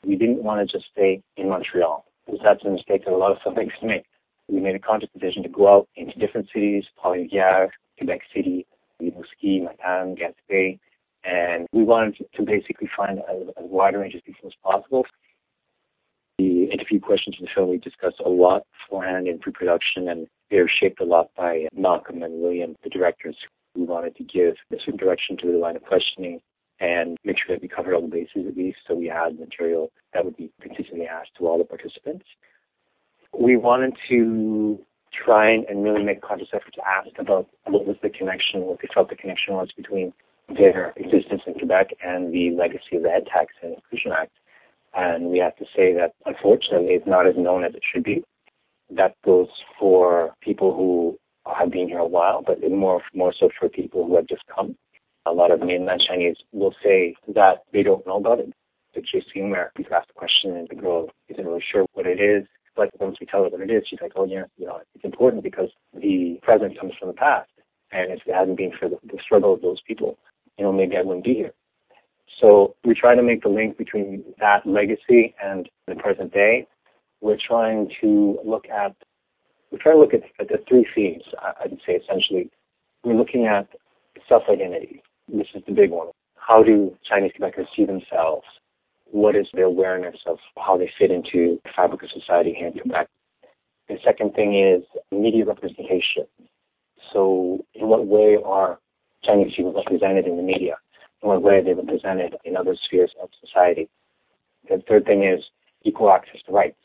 We 0.05 0.17
didn't 0.17 0.43
want 0.43 0.69
to 0.69 0.77
just 0.77 0.91
stay 0.93 1.23
in 1.37 1.49
Montreal 1.49 2.05
because 2.27 2.41
that's 2.43 2.65
a 2.65 2.71
mistake 2.71 3.05
that 3.05 3.13
a 3.13 3.17
lot 3.17 3.33
of 3.33 3.39
filmmakers 3.39 3.83
make. 3.83 4.05
We 4.49 4.61
made 4.61 4.75
a 4.75 4.81
conscious 4.81 5.09
decision 5.15 5.43
to 5.45 5.49
go 5.49 5.69
out 5.69 5.89
into 5.97 6.19
different 6.19 6.49
cities, 6.53 6.85
Trois-Rivières, 7.01 7.71
Quebec 7.99 8.21
City, 8.35 8.67
Rimouski, 9.01 9.63
Matane, 9.63 10.19
Gaspé, 10.19 10.79
and 11.25 11.67
we 11.73 11.83
wanted 11.83 12.17
to 12.35 12.43
basically 12.43 12.89
find 12.97 13.19
a, 13.19 13.61
a 13.61 13.67
wide 13.67 13.97
range 13.97 14.15
of 14.15 14.25
people 14.25 14.49
as 14.49 14.55
possible. 14.63 15.05
The 16.39 16.65
interview 16.65 17.01
questions 17.01 17.37
in 17.39 17.45
the 17.45 17.51
film 17.55 17.71
we 17.71 17.79
discussed 17.79 18.21
a 18.25 18.29
lot 18.29 18.67
beforehand 18.83 19.29
in 19.29 19.39
pre-production, 19.39 20.09
and 20.09 20.27
they 20.51 20.59
were 20.59 20.71
shaped 20.81 21.01
a 21.01 21.05
lot 21.05 21.31
by 21.37 21.69
Malcolm 21.75 22.23
and 22.23 22.43
William, 22.43 22.77
the 22.83 22.91
directors. 22.91 23.37
We 23.75 23.85
wanted 23.85 24.17
to 24.17 24.25
give 24.25 24.55
a 24.73 24.77
certain 24.79 24.97
direction 24.97 25.37
to 25.39 25.53
the 25.53 25.59
line 25.59 25.77
of 25.77 25.83
questioning 25.85 26.41
and 26.81 27.17
make 27.25 27.37
sure 27.39 27.55
that 27.55 27.63
we 27.63 27.69
covered 27.69 27.95
all 27.95 28.03
the 28.03 28.09
bases 28.09 28.47
at 28.49 28.57
least, 28.57 28.79
so 28.87 28.95
we 28.95 29.07
had 29.07 29.39
material 29.39 29.91
that 30.13 30.25
would 30.25 30.37
be 30.37 30.51
consistently 30.61 31.07
asked 31.07 31.31
to 31.39 31.47
all 31.47 31.59
the 31.59 31.65
participants. 31.65 32.27
We 33.33 33.57
wanted 33.57 33.95
to 34.09 34.79
try 35.25 35.51
and 35.51 35.85
really 35.85 36.03
make 36.03 36.21
conscious 36.21 36.49
effort 36.53 36.75
to 36.75 36.83
ask 36.87 37.11
about 37.19 37.47
what 37.67 37.87
was 37.87 37.97
the 38.03 38.11
connection, 38.11 38.63
what 38.63 38.81
they 38.83 38.89
felt 38.93 39.09
the 39.09 39.17
connection 39.17 39.55
was 39.55 39.71
between 39.77 40.13
their 40.49 40.93
existence 40.97 41.43
in 41.47 41.55
Quebec 41.55 41.91
and 42.05 42.33
the 42.33 42.51
legacy 42.51 42.97
of 42.97 43.03
the 43.03 43.11
Head 43.11 43.27
Tax 43.27 43.53
and 43.63 43.77
Exclusion 43.77 44.13
Act. 44.13 44.33
And 44.95 45.27
we 45.27 45.39
have 45.39 45.57
to 45.57 45.65
say 45.77 45.93
that 45.95 46.15
unfortunately 46.27 46.95
it's 46.95 47.07
not 47.07 47.27
as 47.27 47.35
known 47.37 47.65
as 47.65 47.75
it 47.75 47.83
should 47.93 48.05
be. 48.05 48.25
That 48.91 49.17
goes 49.25 49.49
for 49.79 50.35
people 50.41 50.75
who 50.75 51.19
have 51.53 51.71
been 51.71 51.89
here 51.89 51.99
a 51.99 52.07
while, 52.07 52.43
but 52.47 52.59
more 52.71 53.03
more 53.15 53.33
so 53.39 53.49
for 53.59 53.69
people 53.69 54.07
who 54.07 54.17
have 54.17 54.27
just 54.27 54.43
come. 54.55 54.77
A 55.27 55.33
lot 55.33 55.51
of 55.51 55.61
mainland 55.61 56.03
Chinese 56.07 56.37
will 56.53 56.75
say 56.83 57.17
that 57.35 57.65
they 57.73 57.83
don't 57.83 58.07
know 58.07 58.19
about 58.19 58.41
it. 58.41 58.53
It's 58.93 59.11
just 59.11 59.33
seen 59.33 59.51
where 59.51 59.73
we 59.77 59.85
ask 59.87 60.07
the 60.07 60.15
question 60.15 60.57
and 60.57 60.69
the 60.69 60.77
girl 60.77 61.11
isn't 61.29 61.45
really 61.45 61.65
sure 61.73 61.87
what 61.95 62.07
it 62.07 62.21
is. 62.21 62.47
But 62.77 62.91
once 63.01 63.17
we 63.21 63.27
tell 63.27 63.45
her 63.45 63.49
what 63.49 63.61
it 63.61 63.71
is, 63.71 63.85
she's 63.89 64.01
like, 64.01 64.13
oh 64.17 64.25
yeah, 64.25 64.45
you 64.57 64.67
know, 64.67 64.81
it's 64.95 65.05
important 65.05 65.43
because 65.43 65.71
the 65.95 66.39
present 66.43 66.79
comes 66.79 66.93
from 66.99 67.09
the 67.09 67.15
past. 67.15 67.51
And 67.93 68.11
it 68.11 68.21
hadn't 68.27 68.57
been 68.57 68.73
for 68.79 68.89
the, 68.89 68.99
the 69.05 69.19
struggle 69.23 69.55
of 69.55 69.63
those 69.63 69.81
people, 69.87 70.19
you 70.59 70.65
know, 70.65 70.73
maybe 70.73 70.97
I 70.97 71.03
wouldn't 71.03 71.25
be 71.25 71.35
here. 71.35 71.53
So 72.41 72.75
we 72.85 72.95
try 72.95 73.15
to 73.15 73.23
make 73.23 73.43
the 73.43 73.49
link 73.49 73.79
between 73.79 74.25
that 74.41 74.67
legacy 74.67 75.35
and 75.43 75.69
the 75.87 75.95
present 75.95 76.33
day. 76.33 76.67
We're 77.21 77.39
trying 77.39 77.91
to 78.01 78.39
look 78.45 78.69
at 78.69 78.95
we're 79.71 79.79
trying 79.79 79.97
to 79.97 80.01
look 80.01 80.15
at, 80.15 80.23
at 80.39 80.49
the 80.49 80.63
three 80.69 80.87
themes. 80.95 81.25
I'd 81.61 81.77
say 81.85 81.95
essentially, 81.95 82.51
we're 83.03 83.15
looking 83.15 83.47
at 83.47 83.67
self-identity. 84.29 85.03
This 85.29 85.49
is 85.55 85.63
the 85.67 85.73
big 85.73 85.91
one. 85.91 86.09
How 86.37 86.63
do 86.63 86.97
Chinese 87.09 87.33
Quebecers 87.39 87.67
see 87.75 87.85
themselves? 87.85 88.45
What 89.11 89.35
is 89.35 89.47
their 89.53 89.65
awareness 89.65 90.17
of 90.27 90.39
how 90.57 90.77
they 90.77 90.91
fit 90.99 91.11
into 91.11 91.61
the 91.65 91.71
fabric 91.75 92.03
of 92.03 92.11
society 92.11 92.55
here 92.57 92.69
in 92.69 92.75
Quebec? 92.75 93.09
The 93.89 93.97
second 94.05 94.35
thing 94.35 94.57
is 94.57 94.85
media 95.11 95.45
representation. 95.45 96.27
So, 97.13 97.65
in 97.75 97.89
what 97.89 98.07
way 98.07 98.39
are 98.45 98.79
Chinese 99.25 99.53
people 99.57 99.73
represented 99.73 100.27
in 100.27 100.37
the 100.37 100.43
media? 100.43 100.77
Way 101.23 101.57
are 101.57 101.65
they 101.65 101.73
represented 101.73 102.37
in 102.45 102.57
other 102.57 102.77
spheres 102.85 103.13
of 103.23 103.31
society? 103.41 103.89
The 104.69 104.83
third 104.87 105.07
thing 105.07 105.25
is 105.25 105.43
equal 105.83 106.11
access 106.11 106.41
to 106.47 106.53
rights. 106.53 106.77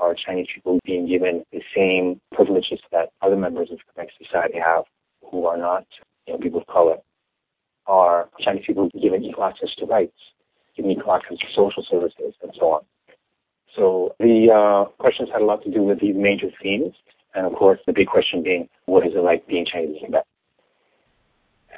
Are 0.00 0.14
Chinese 0.14 0.48
people 0.54 0.78
being 0.84 1.06
given 1.06 1.44
the 1.52 1.60
same 1.76 2.20
privileges 2.34 2.80
that 2.90 3.12
other 3.20 3.36
members 3.36 3.70
of 3.70 3.78
Quebec 3.92 4.12
society 4.18 4.58
have 4.58 4.84
who 5.30 5.46
are 5.46 5.58
not 5.58 5.86
you 6.26 6.32
know, 6.32 6.40
people 6.40 6.60
of 6.60 6.66
color? 6.66 6.96
Are 7.86 8.28
Chinese 8.40 8.64
people 8.66 8.88
given 9.00 9.22
equal 9.24 9.44
access 9.44 9.74
to 9.78 9.86
rights, 9.86 10.16
given 10.76 10.90
equal 10.90 11.14
access 11.14 11.38
to 11.38 11.46
social 11.54 11.84
services, 11.88 12.34
and 12.42 12.52
so 12.58 12.72
on? 12.72 12.80
So 13.76 14.14
the 14.18 14.50
uh, 14.52 14.90
questions 14.98 15.28
had 15.32 15.42
a 15.42 15.44
lot 15.44 15.62
to 15.64 15.70
do 15.70 15.82
with 15.82 16.00
these 16.00 16.16
major 16.16 16.48
themes, 16.62 16.94
and 17.34 17.46
of 17.46 17.52
course, 17.54 17.80
the 17.86 17.92
big 17.92 18.06
question 18.06 18.42
being, 18.42 18.68
what 18.86 19.06
is 19.06 19.12
it 19.14 19.22
like 19.22 19.46
being 19.46 19.66
Chinese 19.70 19.96
in 20.00 20.06
Quebec? 20.06 20.24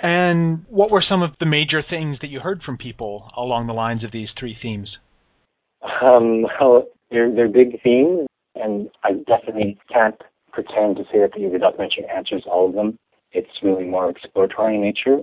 And 0.03 0.65
what 0.69 0.91
were 0.91 1.03
some 1.07 1.23
of 1.23 1.31
the 1.41 1.47
major 1.47 1.83
things 1.89 2.19
that 2.21 2.29
you 2.29 2.41
heard 2.41 2.63
from 2.63 2.77
people 2.77 3.31
along 3.37 3.67
the 3.67 3.73
lines 3.73 4.05
of 4.05 4.13
these 4.13 4.29
three 4.39 4.57
themes? 4.61 4.99
Um, 6.03 6.47
well, 6.61 6.85
they're, 7.11 7.33
they're 7.33 7.49
big 7.49 7.81
themes, 7.83 8.27
and 8.55 8.89
I 9.03 9.13
definitely 9.27 9.79
can't 9.93 10.21
pretend 10.53 10.97
to 10.97 11.05
say 11.05 11.21
that 11.21 11.33
the 11.35 11.59
documentary 11.59 12.07
answers 12.15 12.45
all 12.47 12.69
of 12.69 12.75
them. 12.75 12.99
It's 13.33 13.63
really 13.63 13.85
more 13.85 14.11
exploratory 14.11 14.77
in 14.77 14.83
nature. 14.83 15.19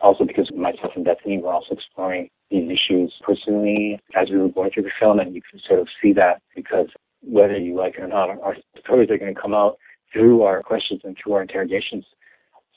Also, 0.00 0.24
because 0.24 0.50
myself 0.54 0.92
and 0.96 1.04
Bethany 1.04 1.38
were 1.38 1.52
also 1.52 1.74
exploring 1.74 2.28
these 2.50 2.70
issues 2.70 3.12
personally 3.22 4.00
as 4.14 4.28
we 4.30 4.38
were 4.38 4.48
going 4.48 4.70
through 4.70 4.82
the 4.82 4.90
film, 5.00 5.18
and 5.18 5.34
you 5.34 5.40
can 5.50 5.60
sort 5.66 5.80
of 5.80 5.88
see 6.02 6.12
that 6.12 6.42
because 6.54 6.88
whether 7.22 7.56
you 7.56 7.74
like 7.74 7.94
it 7.96 8.02
or 8.02 8.08
not, 8.08 8.28
our 8.28 8.56
stories 8.78 9.10
are 9.10 9.18
going 9.18 9.34
to 9.34 9.40
come 9.40 9.54
out 9.54 9.76
through 10.12 10.42
our 10.42 10.62
questions 10.62 11.00
and 11.04 11.16
through 11.16 11.32
our 11.34 11.42
interrogations. 11.42 12.04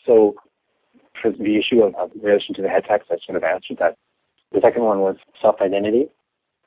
So 0.06 0.36
for 1.22 1.32
the 1.32 1.58
issue 1.58 1.82
of, 1.84 1.96
of 1.96 2.12
relation 2.22 2.56
to 2.56 2.62
the 2.62 2.70
head 2.70 2.86
tax, 2.86 3.06
I 3.10 3.18
sort 3.26 3.38
of 3.38 3.44
answered 3.44 3.78
that. 3.80 3.98
The 4.54 4.62
second 4.62 4.84
one 4.84 5.00
was 5.00 5.18
self-identity. 5.42 6.08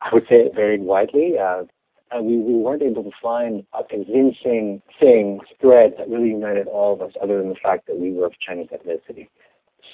I 0.03 0.11
would 0.13 0.25
say 0.25 0.37
it 0.37 0.55
varied 0.55 0.83
widely. 0.83 1.39
Uh, 1.39 1.65
and 2.11 2.27
we, 2.27 2.37
we 2.39 2.55
weren't 2.55 2.83
able 2.83 3.05
to 3.05 3.11
find 3.23 3.65
a 3.73 3.85
convincing 3.85 4.83
thing, 4.99 5.41
thread 5.61 5.95
that 5.99 6.09
really 6.09 6.31
united 6.31 6.67
all 6.67 6.93
of 6.93 7.03
us 7.03 7.13
other 7.23 7.39
than 7.39 7.49
the 7.49 7.57
fact 7.63 7.87
that 7.87 7.99
we 7.99 8.13
were 8.13 8.27
of 8.27 8.33
Chinese 8.47 8.69
ethnicity. 8.73 9.29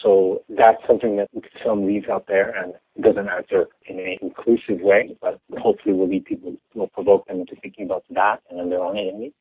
So 0.02 0.42
that's 0.48 0.82
something 0.86 1.16
that 1.16 1.28
the 1.32 1.42
film 1.62 1.86
leaves 1.86 2.08
out 2.08 2.26
there 2.26 2.50
and 2.50 2.74
doesn't 3.02 3.28
answer 3.28 3.66
in 3.86 3.98
an 3.98 4.16
inclusive 4.20 4.80
way, 4.80 5.16
but 5.20 5.40
hopefully 5.58 5.94
will 5.94 6.08
lead 6.08 6.24
people, 6.24 6.56
will 6.74 6.88
provoke 6.88 7.26
them 7.26 7.40
into 7.40 7.56
thinking 7.56 7.86
about 7.86 8.04
that 8.10 8.40
and 8.50 8.58
then 8.58 8.70
their 8.70 8.82
own 8.82 8.96
identity. 8.96 9.32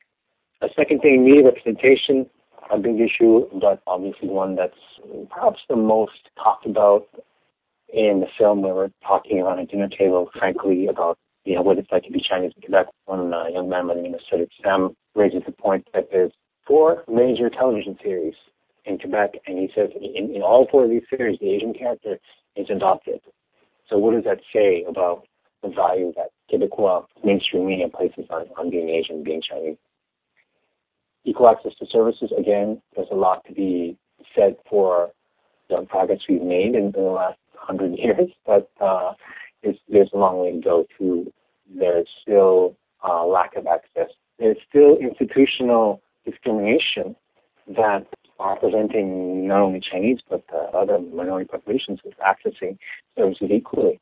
A 0.62 0.68
second 0.74 1.00
thing, 1.00 1.24
media 1.24 1.44
representation 1.44 2.26
a 2.70 2.78
big 2.78 3.00
issue, 3.00 3.48
but 3.60 3.82
obviously 3.86 4.28
one 4.28 4.56
that's 4.56 4.74
perhaps 5.30 5.60
the 5.68 5.76
most 5.76 6.30
talked 6.42 6.66
about 6.66 7.06
in 7.92 8.20
the 8.20 8.26
film 8.38 8.62
where 8.62 8.74
we're 8.74 8.90
talking 9.06 9.40
around 9.40 9.58
a 9.58 9.66
dinner 9.66 9.88
table, 9.88 10.30
frankly, 10.36 10.86
about 10.86 11.18
you 11.44 11.54
know 11.54 11.62
what 11.62 11.78
it's 11.78 11.90
like 11.92 12.02
to 12.04 12.10
be 12.10 12.20
Chinese 12.20 12.52
in 12.56 12.62
Quebec. 12.62 12.86
One 13.04 13.32
uh, 13.32 13.46
young 13.46 13.68
man 13.68 13.86
by 13.86 13.94
the 13.94 14.02
name 14.02 14.14
of 14.14 14.20
Cedric 14.28 14.50
Sam 14.62 14.96
raises 15.14 15.42
the 15.46 15.52
point 15.52 15.86
that 15.94 16.08
there's 16.10 16.32
four 16.66 17.04
major 17.08 17.48
television 17.48 17.96
series 18.02 18.34
in 18.84 18.98
Quebec, 18.98 19.34
and 19.46 19.58
he 19.58 19.70
says 19.74 19.90
in, 19.94 20.34
in 20.34 20.42
all 20.42 20.66
four 20.70 20.84
of 20.84 20.90
these 20.90 21.02
series, 21.08 21.38
the 21.40 21.50
Asian 21.50 21.72
character 21.72 22.18
is 22.56 22.66
adopted. 22.70 23.20
So 23.88 23.98
what 23.98 24.14
does 24.14 24.24
that 24.24 24.40
say 24.52 24.84
about 24.88 25.26
the 25.62 25.68
value 25.68 26.12
that 26.16 26.30
Quebecois 26.50 27.06
mainstream 27.24 27.66
media 27.66 27.88
places 27.88 28.26
on, 28.30 28.46
on 28.58 28.70
being 28.70 28.88
Asian, 28.88 29.22
being 29.22 29.42
Chinese? 29.42 29.76
Equal 31.26 31.48
access 31.48 31.74
to 31.80 31.86
services, 31.86 32.32
again, 32.38 32.80
there's 32.94 33.08
a 33.10 33.16
lot 33.16 33.44
to 33.46 33.52
be 33.52 33.98
said 34.34 34.56
for 34.70 35.10
the 35.68 35.84
progress 35.88 36.20
we've 36.28 36.40
made 36.42 36.74
in, 36.74 36.86
in 36.86 36.92
the 36.92 37.00
last 37.00 37.38
hundred 37.54 37.98
years, 37.98 38.30
but 38.46 38.70
uh, 38.80 39.12
there's 39.62 40.10
a 40.14 40.16
long 40.16 40.38
way 40.38 40.52
to 40.52 40.60
go 40.60 40.86
to. 40.98 41.30
There's 41.68 42.08
still 42.22 42.76
uh, 43.06 43.26
lack 43.26 43.56
of 43.56 43.66
access. 43.66 44.10
There's 44.38 44.58
still 44.68 44.96
institutional 44.96 46.00
discrimination 46.24 47.16
that 47.76 48.06
are 48.38 48.56
preventing 48.56 49.48
not 49.48 49.60
only 49.60 49.80
Chinese 49.80 50.18
but 50.28 50.44
uh, 50.52 50.76
other 50.76 50.98
minority 50.98 51.48
populations 51.48 52.00
with 52.04 52.14
accessing 52.18 52.78
services 53.16 53.48
equally. 53.50 53.98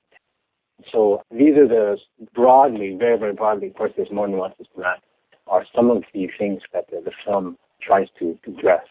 So 0.93 1.23
these 1.31 1.57
are 1.57 1.69
the 1.69 1.99
broadly, 2.35 2.97
very, 2.99 3.17
very 3.17 3.33
broadly, 3.33 3.69
of 3.69 3.75
course 3.75 3.93
there's 3.97 4.11
more 4.11 4.29
nuances 4.29 4.67
than 4.75 4.83
that, 4.83 5.03
are 5.47 5.65
some 5.75 5.91
of 5.91 6.03
the 6.13 6.29
things 6.39 6.61
that 6.73 6.87
the, 6.91 7.01
the 7.05 7.13
film 7.25 7.57
tries 7.83 8.09
to 8.19 8.39
address 8.47 8.85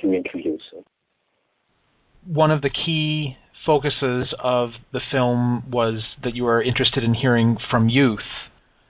to 0.00 0.12
introduce. 0.12 0.62
One 2.26 2.50
of 2.50 2.62
the 2.62 2.70
key 2.70 3.36
focuses 3.64 4.34
of 4.42 4.70
the 4.92 5.00
film 5.10 5.64
was 5.70 6.02
that 6.22 6.34
you 6.34 6.44
were 6.44 6.62
interested 6.62 7.04
in 7.04 7.14
hearing 7.14 7.56
from 7.70 7.88
youth. 7.88 8.20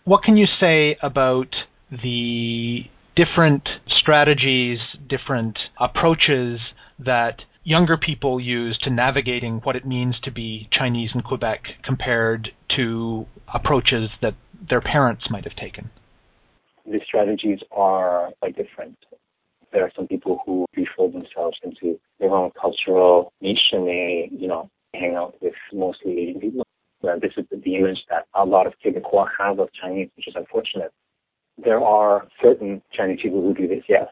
What 0.04 0.22
can 0.22 0.36
you 0.36 0.46
say 0.60 0.96
about 1.02 1.54
the 1.90 2.84
different 3.16 3.68
strategies, 3.88 4.78
different 5.08 5.58
approaches 5.80 6.60
that 6.98 7.42
younger 7.64 7.96
people 7.96 8.40
use 8.40 8.78
to 8.82 8.90
navigating 8.90 9.60
what 9.64 9.76
it 9.76 9.86
means 9.86 10.16
to 10.22 10.30
be 10.30 10.68
Chinese 10.70 11.10
in 11.14 11.20
Quebec 11.22 11.60
compared 11.82 12.50
to 12.76 13.26
approaches 13.52 14.10
that 14.22 14.34
their 14.68 14.80
parents 14.80 15.24
might 15.30 15.44
have 15.44 15.56
taken? 15.56 15.90
The 16.90 17.00
strategies 17.04 17.58
are 17.70 18.30
quite 18.40 18.56
different. 18.56 18.96
There 19.72 19.84
are 19.84 19.92
some 19.94 20.06
people 20.06 20.40
who 20.46 20.64
refold 20.74 21.12
themselves 21.12 21.58
into 21.62 22.00
their 22.18 22.30
own 22.30 22.50
cultural 22.58 23.30
niche 23.42 23.72
and 23.72 23.86
they, 23.86 24.30
you 24.32 24.48
know, 24.48 24.70
hang 24.94 25.14
out 25.14 25.34
with 25.42 25.52
mostly 25.70 26.18
Asian 26.18 26.40
people. 26.40 26.66
this 27.02 27.32
is 27.36 27.44
the 27.50 27.76
image 27.76 27.98
that 28.08 28.26
a 28.32 28.46
lot 28.46 28.66
of 28.66 28.72
Quebecois 28.82 29.28
have 29.38 29.58
of 29.58 29.68
Chinese, 29.74 30.08
which 30.16 30.28
is 30.28 30.34
unfortunate. 30.34 30.90
There 31.62 31.84
are 31.84 32.26
certain 32.42 32.80
Chinese 32.90 33.20
people 33.22 33.42
who 33.42 33.52
do 33.52 33.68
this, 33.68 33.84
yes, 33.86 34.08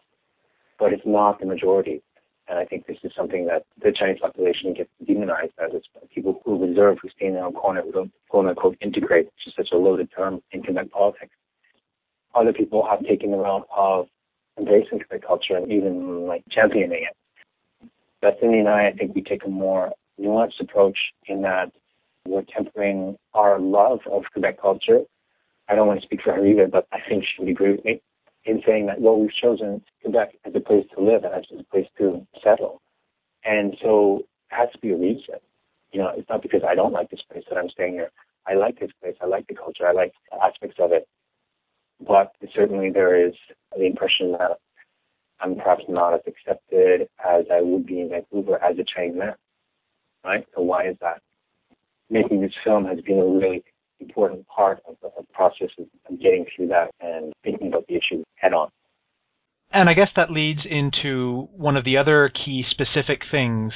but 0.78 0.92
it's 0.92 1.06
not 1.06 1.40
the 1.40 1.47
majority. 1.47 2.02
And 2.47 2.59
I 2.59 2.66
think 2.66 2.87
this 2.87 2.99
is 3.02 3.12
something 3.16 3.47
that 3.47 3.64
the 3.83 3.90
Chinese 3.90 4.18
population 4.21 4.75
gets 4.75 4.90
demonized 5.06 5.52
as 5.59 5.71
it's 5.73 5.87
people 6.14 6.42
who 6.45 6.59
reserve, 6.59 6.99
who 7.00 7.09
stay 7.09 7.26
in 7.28 7.35
their 7.35 7.45
own 7.47 7.54
corner, 7.54 7.80
who 7.80 7.92
don't 7.92 8.12
quote 8.28 8.47
unquote 8.47 8.76
integrate, 8.83 9.26
which 9.26 9.47
is 9.47 9.54
such 9.56 9.71
a 9.73 9.78
loaded 9.78 10.11
term 10.14 10.42
in 10.52 10.62
Quebec 10.62 10.90
politics. 10.90 11.33
Other 12.36 12.52
people 12.52 12.86
have 12.88 13.04
taken 13.04 13.30
the 13.30 13.38
route 13.38 13.66
of 13.74 14.08
embracing 14.58 14.98
Quebec 14.98 15.26
culture 15.26 15.56
and 15.56 15.72
even 15.72 16.26
like 16.26 16.44
championing 16.50 17.06
it. 17.10 17.88
Bethany 18.20 18.58
and 18.58 18.68
I, 18.68 18.88
I 18.88 18.92
think 18.92 19.14
we 19.14 19.22
take 19.22 19.44
a 19.44 19.48
more 19.48 19.92
nuanced 20.20 20.60
approach 20.60 20.98
in 21.26 21.42
that 21.42 21.72
we're 22.26 22.42
tempering 22.42 23.16
our 23.34 23.58
love 23.58 24.00
of 24.10 24.24
Quebec 24.32 24.60
culture. 24.60 25.00
I 25.68 25.74
don't 25.74 25.86
want 25.86 26.00
to 26.00 26.06
speak 26.06 26.20
for 26.22 26.32
her 26.32 26.46
either, 26.46 26.66
but 26.66 26.86
I 26.92 26.98
think 27.08 27.24
she 27.24 27.42
would 27.42 27.50
agree 27.50 27.72
with 27.72 27.84
me 27.84 28.00
in 28.44 28.62
saying 28.66 28.86
that, 28.86 29.00
well, 29.00 29.18
we've 29.18 29.32
chosen 29.32 29.82
Quebec 30.02 30.36
as 30.44 30.54
a 30.54 30.60
place 30.60 30.86
to 30.94 31.02
live 31.02 31.24
and 31.24 31.34
as 31.34 31.44
a 31.58 31.64
place 31.64 31.86
to 31.98 32.26
settle. 32.42 32.80
And 33.44 33.76
so 33.82 34.24
it 34.50 34.54
has 34.54 34.70
to 34.72 34.78
be 34.78 34.90
a 34.90 34.96
reason. 34.96 35.36
You 35.92 36.00
know, 36.00 36.12
it's 36.16 36.28
not 36.28 36.42
because 36.42 36.62
I 36.66 36.74
don't 36.74 36.92
like 36.92 37.10
this 37.10 37.22
place 37.30 37.44
that 37.48 37.58
I'm 37.58 37.70
staying 37.70 37.94
here. 37.94 38.10
I 38.46 38.54
like 38.54 38.78
this 38.78 38.90
place. 39.02 39.16
I 39.20 39.26
like 39.26 39.46
the 39.48 39.54
culture. 39.54 39.86
I 39.86 39.92
like 39.92 40.12
aspects 40.42 40.76
of 40.78 40.92
it. 40.92 41.08
But 42.00 42.32
certainly 42.54 42.90
there 42.90 43.26
is 43.26 43.34
the 43.76 43.84
impression 43.84 44.32
that 44.32 44.58
I'm 45.40 45.56
perhaps 45.56 45.84
not 45.88 46.14
as 46.14 46.20
accepted 46.26 47.08
as 47.24 47.44
I 47.52 47.60
would 47.60 47.86
be 47.86 48.00
in 48.00 48.10
Vancouver 48.10 48.62
as 48.62 48.78
a 48.78 48.84
Chinese 48.84 49.16
man. 49.16 49.34
Right? 50.24 50.46
So 50.54 50.62
why 50.62 50.88
is 50.88 50.96
that? 51.00 51.20
Making 52.10 52.40
this 52.40 52.52
film 52.64 52.84
has 52.86 53.00
been 53.00 53.18
a 53.18 53.24
really 53.24 53.64
important 54.00 54.46
part 54.48 54.80
of 54.88 54.96
the, 55.02 55.10
process 55.32 55.68
of, 55.78 55.86
getting 56.20 56.46
through 56.54 56.68
that 56.68 56.90
and 57.00 57.32
thinking 57.44 57.68
about 57.68 57.86
the 57.88 57.94
issue 57.94 58.22
head 58.36 58.52
on. 58.52 58.70
And 59.70 59.90
I 59.90 59.94
guess 59.94 60.08
that 60.16 60.30
leads 60.30 60.60
into 60.64 61.48
one 61.54 61.76
of 61.76 61.84
the 61.84 61.96
other 61.96 62.30
key 62.30 62.64
specific 62.71 63.23
things 63.30 63.73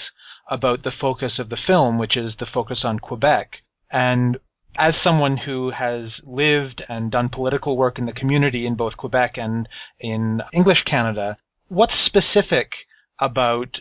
about 0.50 0.82
the 0.82 0.92
focus 0.98 1.32
of 1.38 1.48
the 1.48 1.58
film, 1.66 1.98
which 1.98 2.16
is 2.16 2.32
the 2.38 2.46
focus 2.52 2.80
on 2.82 2.98
Quebec. 2.98 3.50
And 3.92 4.38
as 4.80 4.94
someone 5.04 5.36
who 5.36 5.70
has 5.70 6.10
lived 6.24 6.82
and 6.88 7.12
done 7.12 7.28
political 7.28 7.76
work 7.76 7.98
in 7.98 8.06
the 8.06 8.12
community 8.12 8.66
in 8.66 8.76
both 8.76 8.96
Quebec 8.96 9.34
and 9.36 9.68
in 10.00 10.40
English 10.54 10.84
Canada, 10.84 11.36
what's 11.68 11.92
specific 12.06 12.72
about 13.20 13.76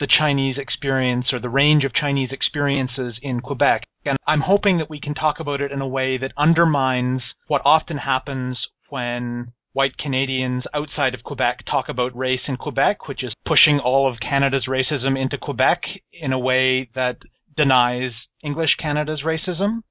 the 0.00 0.06
Chinese 0.06 0.56
experience 0.56 1.26
or 1.34 1.38
the 1.38 1.50
range 1.50 1.84
of 1.84 1.92
Chinese 1.92 2.30
experiences 2.32 3.18
in 3.20 3.40
Quebec. 3.40 3.84
And 4.06 4.16
I'm 4.26 4.40
hoping 4.40 4.78
that 4.78 4.88
we 4.88 4.98
can 4.98 5.14
talk 5.14 5.38
about 5.38 5.60
it 5.60 5.70
in 5.70 5.82
a 5.82 5.86
way 5.86 6.16
that 6.16 6.32
undermines 6.38 7.20
what 7.46 7.60
often 7.66 7.98
happens 7.98 8.58
when 8.88 9.52
white 9.74 9.98
Canadians 9.98 10.64
outside 10.72 11.14
of 11.14 11.22
Quebec 11.22 11.60
talk 11.70 11.90
about 11.90 12.16
race 12.16 12.40
in 12.48 12.56
Quebec, 12.56 13.06
which 13.06 13.22
is 13.22 13.34
pushing 13.46 13.78
all 13.78 14.10
of 14.10 14.18
Canada's 14.18 14.66
racism 14.66 15.20
into 15.20 15.36
Quebec 15.36 15.82
in 16.10 16.32
a 16.32 16.38
way 16.38 16.88
that 16.94 17.18
denies 17.54 18.12
English 18.42 18.76
Canada's 18.76 19.22
racism? 19.22 19.82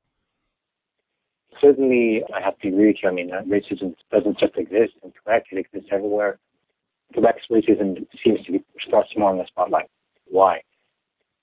Certainly, 1.61 2.23
I 2.35 2.41
have 2.41 2.57
to 2.59 2.69
agree 2.69 2.87
with 2.87 2.97
you. 3.03 3.09
I 3.09 3.11
mean, 3.13 3.31
uh, 3.31 3.43
racism 3.43 3.95
doesn't 4.11 4.39
just 4.39 4.57
exist 4.57 4.93
in 5.03 5.11
Quebec, 5.11 5.45
it 5.51 5.59
exists 5.59 5.89
everywhere. 5.91 6.39
Quebec's 7.13 7.43
racism 7.51 8.05
seems 8.23 8.43
to 8.45 8.53
be 8.53 8.63
starts 8.87 9.09
more 9.15 9.31
in 9.31 9.37
the 9.37 9.45
spotlight. 9.45 9.89
Why? 10.27 10.61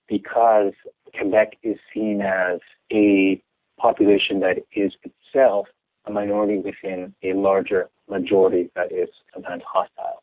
Because 0.08 0.72
Quebec 1.16 1.58
is 1.62 1.76
seen 1.94 2.22
as 2.22 2.58
a 2.92 3.40
population 3.78 4.40
that 4.40 4.58
is 4.74 4.92
itself 5.04 5.68
a 6.06 6.10
minority 6.10 6.58
within 6.58 7.14
a 7.22 7.34
larger 7.34 7.88
majority 8.08 8.70
that 8.74 8.90
is 8.90 9.08
sometimes 9.32 9.62
hostile. 9.70 10.22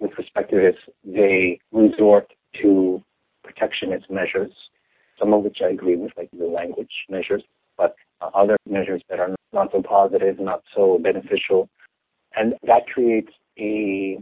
With 0.00 0.10
respect 0.18 0.50
to 0.50 0.56
this, 0.56 0.74
they 1.04 1.60
resort 1.70 2.32
to 2.60 3.02
protectionist 3.44 4.10
measures, 4.10 4.52
some 5.18 5.32
of 5.32 5.44
which 5.44 5.58
I 5.64 5.68
agree 5.68 5.96
with, 5.96 6.12
like 6.16 6.30
the 6.36 6.46
language 6.46 6.90
measures, 7.08 7.42
but 7.76 7.94
other 8.34 8.56
measures 8.68 9.02
that 9.08 9.18
are 9.18 9.34
not 9.52 9.68
so 9.72 9.82
positive, 9.82 10.38
not 10.38 10.62
so 10.74 10.98
beneficial. 11.02 11.68
And 12.36 12.54
that 12.66 12.86
creates 12.86 13.32
a, 13.58 14.18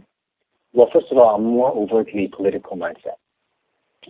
well, 0.73 0.89
first 0.91 1.07
of 1.11 1.17
all, 1.17 1.35
a 1.35 1.39
more 1.39 1.71
overtly 1.71 2.29
political 2.35 2.77
mindset. 2.77 3.19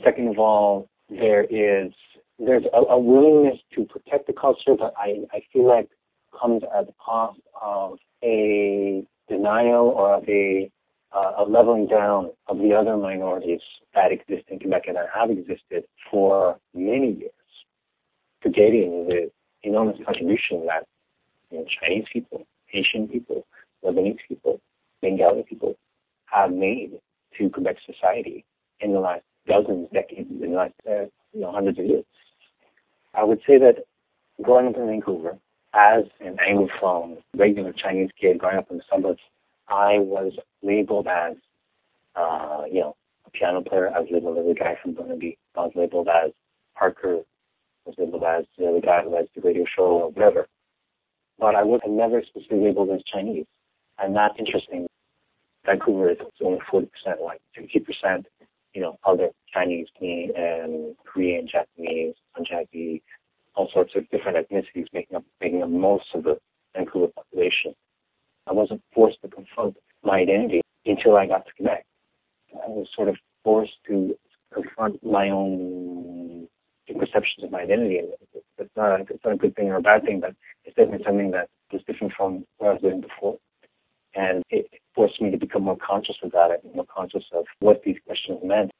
Second 0.03 0.29
of 0.29 0.39
all, 0.39 0.87
there 1.09 1.43
is 1.43 1.91
there's 2.39 2.63
a, 2.73 2.77
a 2.77 2.99
willingness 2.99 3.59
to 3.75 3.85
protect 3.85 4.27
the 4.27 4.33
culture, 4.33 4.75
but 4.77 4.93
I, 4.97 5.19
I 5.31 5.41
feel 5.53 5.67
like 5.67 5.89
comes 6.39 6.63
at 6.75 6.87
the 6.87 6.93
cost 6.93 7.39
of 7.61 7.97
a 8.23 9.03
denial 9.29 9.93
or 9.95 10.15
of 10.15 10.27
a, 10.27 10.71
uh, 11.13 11.33
a 11.39 11.43
leveling 11.43 11.87
down 11.87 12.31
of 12.47 12.57
the 12.57 12.73
other 12.73 12.97
minorities 12.97 13.59
that 13.93 14.11
exist 14.11 14.43
in 14.49 14.59
Quebec 14.59 14.83
and 14.87 14.95
that 14.95 15.07
have 15.13 15.29
existed 15.29 15.83
for 16.09 16.57
many 16.73 17.11
years, 17.11 17.31
forgetting 18.41 19.07
the 19.07 19.31
enormous 19.63 19.97
contribution 20.05 20.65
that 20.67 20.87
you 21.49 21.59
know, 21.59 21.65
Chinese 21.79 22.05
people, 22.11 22.45
Asian 22.73 23.07
people, 23.07 23.45
Lebanese 23.83 24.19
people, 24.27 24.59
Bengali 25.01 25.43
people 25.43 25.75
have 26.25 26.51
made 26.51 26.99
to 27.37 27.49
Quebec 27.49 27.77
society 27.85 28.45
in 28.79 28.93
the 28.93 28.99
last 28.99 29.23
dozens, 29.47 29.89
decades, 29.91 30.29
in 30.29 30.51
the 30.51 30.55
last 30.55 30.73
uh, 30.89 31.05
you 31.33 31.41
know, 31.41 31.51
hundreds 31.51 31.79
of 31.79 31.85
years. 31.85 32.05
I 33.13 33.23
would 33.23 33.39
say 33.45 33.57
that 33.57 33.85
growing 34.41 34.67
up 34.67 34.77
in 34.77 34.87
Vancouver, 34.87 35.37
as 35.73 36.03
an 36.19 36.37
Anglophone, 36.37 37.17
regular 37.35 37.73
Chinese 37.73 38.09
kid 38.19 38.37
growing 38.37 38.57
up 38.57 38.69
in 38.69 38.77
the 38.77 38.83
suburbs, 38.91 39.21
I 39.67 39.99
was 39.99 40.33
labeled 40.61 41.07
as, 41.07 41.35
uh, 42.15 42.63
you 42.69 42.81
know, 42.81 42.95
a 43.25 43.29
piano 43.31 43.61
player. 43.61 43.89
I 43.93 43.99
was 43.99 44.09
labeled 44.11 44.37
as 44.37 44.45
a 44.45 44.53
guy 44.53 44.77
from 44.81 44.93
Burnaby. 44.93 45.37
I 45.55 45.61
was 45.61 45.71
labeled 45.75 46.09
as 46.09 46.31
Parker. 46.75 47.19
I 47.85 47.89
was 47.89 47.95
labeled 47.97 48.23
uh, 48.91 49.23
the 49.35 49.41
radio 49.41 49.65
show 49.75 49.83
or 49.83 50.11
whatever. 50.11 50.47
But 51.39 51.55
I 51.55 51.63
was 51.63 51.81
never 51.87 52.21
specifically 52.23 52.65
labeled 52.65 52.89
as 52.91 53.01
Chinese. 53.11 53.45
And 53.99 54.15
that's 54.15 54.35
interesting. 54.37 54.87
Vancouver 55.65 56.11
is 56.11 56.17
only 56.43 56.59
40% 56.71 56.87
white, 57.19 57.41
60% 57.57 58.25
you 58.73 58.81
know, 58.81 58.97
other 59.05 59.29
Chinese, 59.53 59.87
and 59.99 60.95
Korean, 61.05 61.47
Japanese, 61.51 62.15
Punjabi, 62.35 63.03
all 63.55 63.69
sorts 63.73 63.93
of 63.95 64.09
different 64.09 64.37
ethnicities 64.37 64.87
making 64.93 65.17
up 65.17 65.23
making 65.41 65.61
up 65.61 65.69
most 65.69 66.05
of 66.13 66.23
the 66.23 66.37
Vancouver 66.75 67.07
population. 67.07 67.73
I 68.47 68.53
wasn't 68.53 68.81
forced 68.93 69.21
to 69.21 69.27
confront 69.27 69.77
my 70.03 70.19
identity 70.19 70.61
until 70.85 71.17
I 71.17 71.27
got 71.27 71.45
to 71.45 71.51
Quebec. 71.55 71.85
I 72.53 72.67
was 72.69 72.87
sort 72.95 73.09
of 73.09 73.17
forced 73.43 73.73
to 73.87 74.15
confront 74.53 75.03
my 75.03 75.29
own 75.29 76.47
perceptions 76.87 77.43
of 77.43 77.51
my 77.51 77.61
identity. 77.61 77.95
It's 77.95 78.20
not, 78.89 79.01
a, 79.01 79.13
it's 79.13 79.23
not 79.23 79.33
a 79.33 79.37
good 79.37 79.55
thing 79.55 79.69
or 79.69 79.77
a 79.77 79.81
bad 79.81 80.03
thing, 80.03 80.19
but 80.19 80.35
it's 80.65 80.75
definitely 80.75 81.05
something 81.05 81.31
that 81.31 81.49
was 81.71 81.81
different 81.87 82.13
from 82.15 82.45
where 82.57 82.71
I 82.71 82.73
was 82.73 82.83
living 82.83 83.01
before. 83.01 83.37
And 84.15 84.43
it 84.49 84.67
forced 84.93 85.21
me 85.21 85.31
to 85.31 85.37
become 85.37 85.63
more 85.63 85.77
conscious 85.77 86.17
about 86.23 86.51
it, 86.51 86.61
more 86.75 86.85
conscious 86.85 87.23
of 87.33 87.45
what 87.59 87.81
these 87.83 87.97
questions 88.05 88.39
meant. 88.43 88.71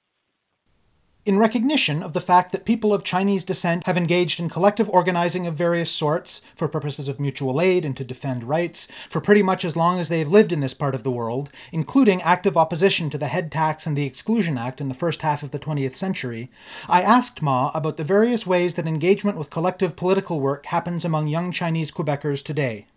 In 1.23 1.37
recognition 1.37 2.01
of 2.01 2.13
the 2.13 2.19
fact 2.19 2.51
that 2.51 2.65
people 2.65 2.95
of 2.95 3.03
Chinese 3.03 3.43
descent 3.43 3.85
have 3.85 3.95
engaged 3.95 4.39
in 4.39 4.49
collective 4.49 4.89
organizing 4.89 5.45
of 5.45 5.53
various 5.53 5.91
sorts 5.91 6.41
for 6.55 6.67
purposes 6.67 7.07
of 7.07 7.19
mutual 7.19 7.61
aid 7.61 7.85
and 7.85 7.95
to 7.97 8.03
defend 8.03 8.43
rights 8.43 8.87
for 9.07 9.21
pretty 9.21 9.43
much 9.43 9.63
as 9.63 9.77
long 9.77 9.99
as 9.99 10.09
they 10.09 10.17
have 10.17 10.31
lived 10.31 10.51
in 10.51 10.61
this 10.61 10.73
part 10.73 10.95
of 10.95 11.03
the 11.03 11.11
world, 11.11 11.51
including 11.71 12.23
active 12.23 12.57
opposition 12.57 13.11
to 13.11 13.19
the 13.19 13.27
head 13.27 13.51
tax 13.51 13.85
and 13.85 13.95
the 13.95 14.07
Exclusion 14.07 14.57
Act 14.57 14.81
in 14.81 14.89
the 14.89 14.95
first 14.95 15.21
half 15.21 15.43
of 15.43 15.51
the 15.51 15.59
20th 15.59 15.93
century, 15.93 16.49
I 16.89 17.03
asked 17.03 17.43
Mah 17.43 17.69
about 17.75 17.97
the 17.97 18.03
various 18.03 18.47
ways 18.47 18.73
that 18.73 18.87
engagement 18.87 19.37
with 19.37 19.51
collective 19.51 19.95
political 19.95 20.39
work 20.39 20.65
happens 20.65 21.05
among 21.05 21.27
young 21.27 21.51
Chinese 21.51 21.91
Quebecers 21.91 22.43
today. 22.43 22.87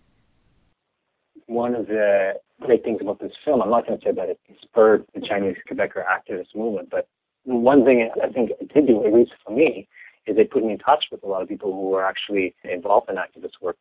One 1.45 1.75
of 1.75 1.89
the 1.89 2.41
great 2.63 2.85
things 2.85 3.03
about 3.03 3.21
this 3.21 3.33
film, 3.45 3.61
I'm 3.61 3.69
not 3.69 3.87
going 3.87 4.01
to 4.01 4.05
say 4.07 4.13
that 4.13 4.31
it 4.31 4.41
spurred 4.63 5.05
the 5.15 5.21
Chinese 5.21 5.57
Quebecer 5.71 6.03
activist 6.07 6.57
movement, 6.57 6.89
but 6.91 7.07
one 7.45 7.85
thing 7.85 8.11
I 8.23 8.29
think 8.29 8.51
it 8.61 8.73
did 8.73 8.87
do, 8.87 9.05
at 9.07 9.13
least 9.13 9.33
for 9.45 9.53
me, 9.55 9.87
is 10.27 10.37
it 10.39 10.51
put 10.51 10.65
me 10.65 10.73
in 10.73 10.79
touch 10.79 11.07
with 11.13 11.23
a 11.23 11.27
lot 11.27 11.43
of 11.43 11.49
people 11.49 11.73
who 11.73 11.91
were 11.91 12.05
actually 12.05 12.55
involved 12.65 13.11
in 13.11 13.17
activist 13.17 13.61
work. 13.61 13.77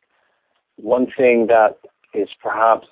One 0.76 1.06
thing 1.16 1.46
that 1.48 1.78
is 2.12 2.28
perhaps 2.42 2.86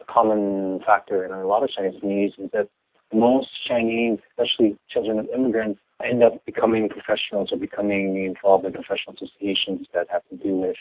a 0.00 0.12
common 0.12 0.80
factor 0.84 1.24
in 1.24 1.32
a 1.32 1.46
lot 1.46 1.62
of 1.62 1.70
Chinese 1.70 2.00
communities 2.00 2.34
is 2.38 2.50
that 2.52 2.68
most 3.12 3.48
Chinese, 3.66 4.18
especially 4.30 4.76
children 4.90 5.18
of 5.18 5.28
immigrants, 5.32 5.80
end 6.04 6.22
up 6.22 6.44
becoming 6.44 6.88
professionals 6.88 7.50
or 7.52 7.58
becoming 7.58 8.24
involved 8.24 8.66
in 8.66 8.72
professional 8.72 9.14
associations 9.14 9.86
that 9.94 10.08
have 10.10 10.22
to 10.28 10.36
do 10.36 10.56
with 10.56 10.76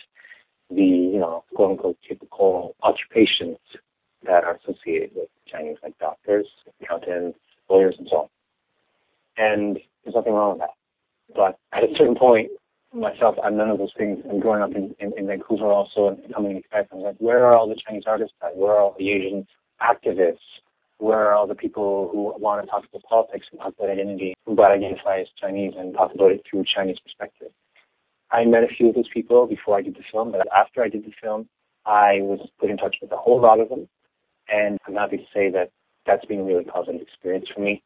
the, 0.70 0.84
you 0.84 1.20
know, 1.20 1.44
quote 1.56 1.72
unquote 1.72 1.98
typical 2.08 2.76
occupations 2.82 3.58
that 4.26 4.44
are 4.44 4.58
associated 4.64 5.12
with 5.16 5.30
Chinese, 5.48 5.78
like 5.84 5.98
doctors, 6.00 6.48
accountants, 6.82 7.38
lawyers, 7.70 7.96
and 8.00 8.08
so 8.10 8.18
on. 8.18 8.28
And 9.38 9.80
there's 10.04 10.16
nothing 10.16 10.34
wrong 10.34 10.52
with 10.52 10.60
that. 10.60 10.76
But 11.36 11.60
at 11.74 11.84
a 11.84 11.94
certain 11.98 12.16
point, 12.16 12.50
myself, 12.94 13.36
I'm 13.44 13.58
none 13.58 13.70
of 13.70 13.78
those 13.78 13.94
things. 13.98 14.20
And 14.30 14.42
growing 14.42 14.62
up 14.62 14.72
in, 14.76 14.96
in, 15.00 15.14
in 15.18 15.28
Vancouver 15.28 15.72
also 15.72 16.08
and 16.08 16.34
coming 16.34 16.56
to 16.56 16.68
Quebec, 16.70 16.88
I 16.92 16.96
was 16.96 17.04
like, 17.04 17.18
where 17.20 17.46
are 17.46 17.58
all 17.58 17.68
the 17.68 17.80
Chinese 17.86 18.04
artists 18.08 18.36
at? 18.44 18.56
Where 18.56 18.74
are 18.74 18.80
all 18.80 18.96
the 18.98 19.10
Asian 19.10 19.46
activists? 19.82 20.38
Where 20.98 21.20
are 21.20 21.34
all 21.34 21.48
the 21.48 21.56
people 21.56 22.10
who 22.12 22.34
want 22.42 22.64
to 22.64 22.72
talk 22.72 22.86
about 22.88 23.04
politics 23.04 23.48
and 23.52 23.60
talk 23.60 23.74
about 23.78 23.90
identity, 23.90 24.34
who 24.46 24.62
identify 24.64 25.20
as 25.20 25.28
Chinese 25.40 25.74
and 25.78 25.94
talk 25.94 26.14
about 26.16 26.32
it 26.32 26.42
through 26.50 26.64
Chinese 26.74 26.98
perspective? 27.04 27.50
I 28.32 28.46
met 28.46 28.64
a 28.64 28.68
few 28.68 28.90
of 28.90 28.96
those 28.96 29.10
people 29.14 29.46
before 29.46 29.78
I 29.78 29.82
did 29.82 29.96
the 29.96 30.04
film, 30.10 30.32
but 30.32 30.48
after 30.56 30.82
I 30.82 30.90
did 30.90 31.06
the 31.06 31.12
film, 31.22 31.50
I 31.86 32.20
was 32.22 32.40
put 32.60 32.70
in 32.70 32.78
touch 32.78 32.96
with 33.02 33.12
a 33.12 33.18
whole 33.18 33.42
lot 33.42 33.60
of 33.60 33.70
them. 33.70 33.88
And 34.48 34.80
I'm 34.88 34.96
happy 34.96 35.18
to 35.18 35.24
say 35.34 35.50
that 35.52 35.72
that's 36.06 36.26
been 36.26 36.40
a 36.40 36.44
really 36.44 36.64
positive 36.64 37.02
experience 37.02 37.48
for 37.54 37.62
me 37.62 37.84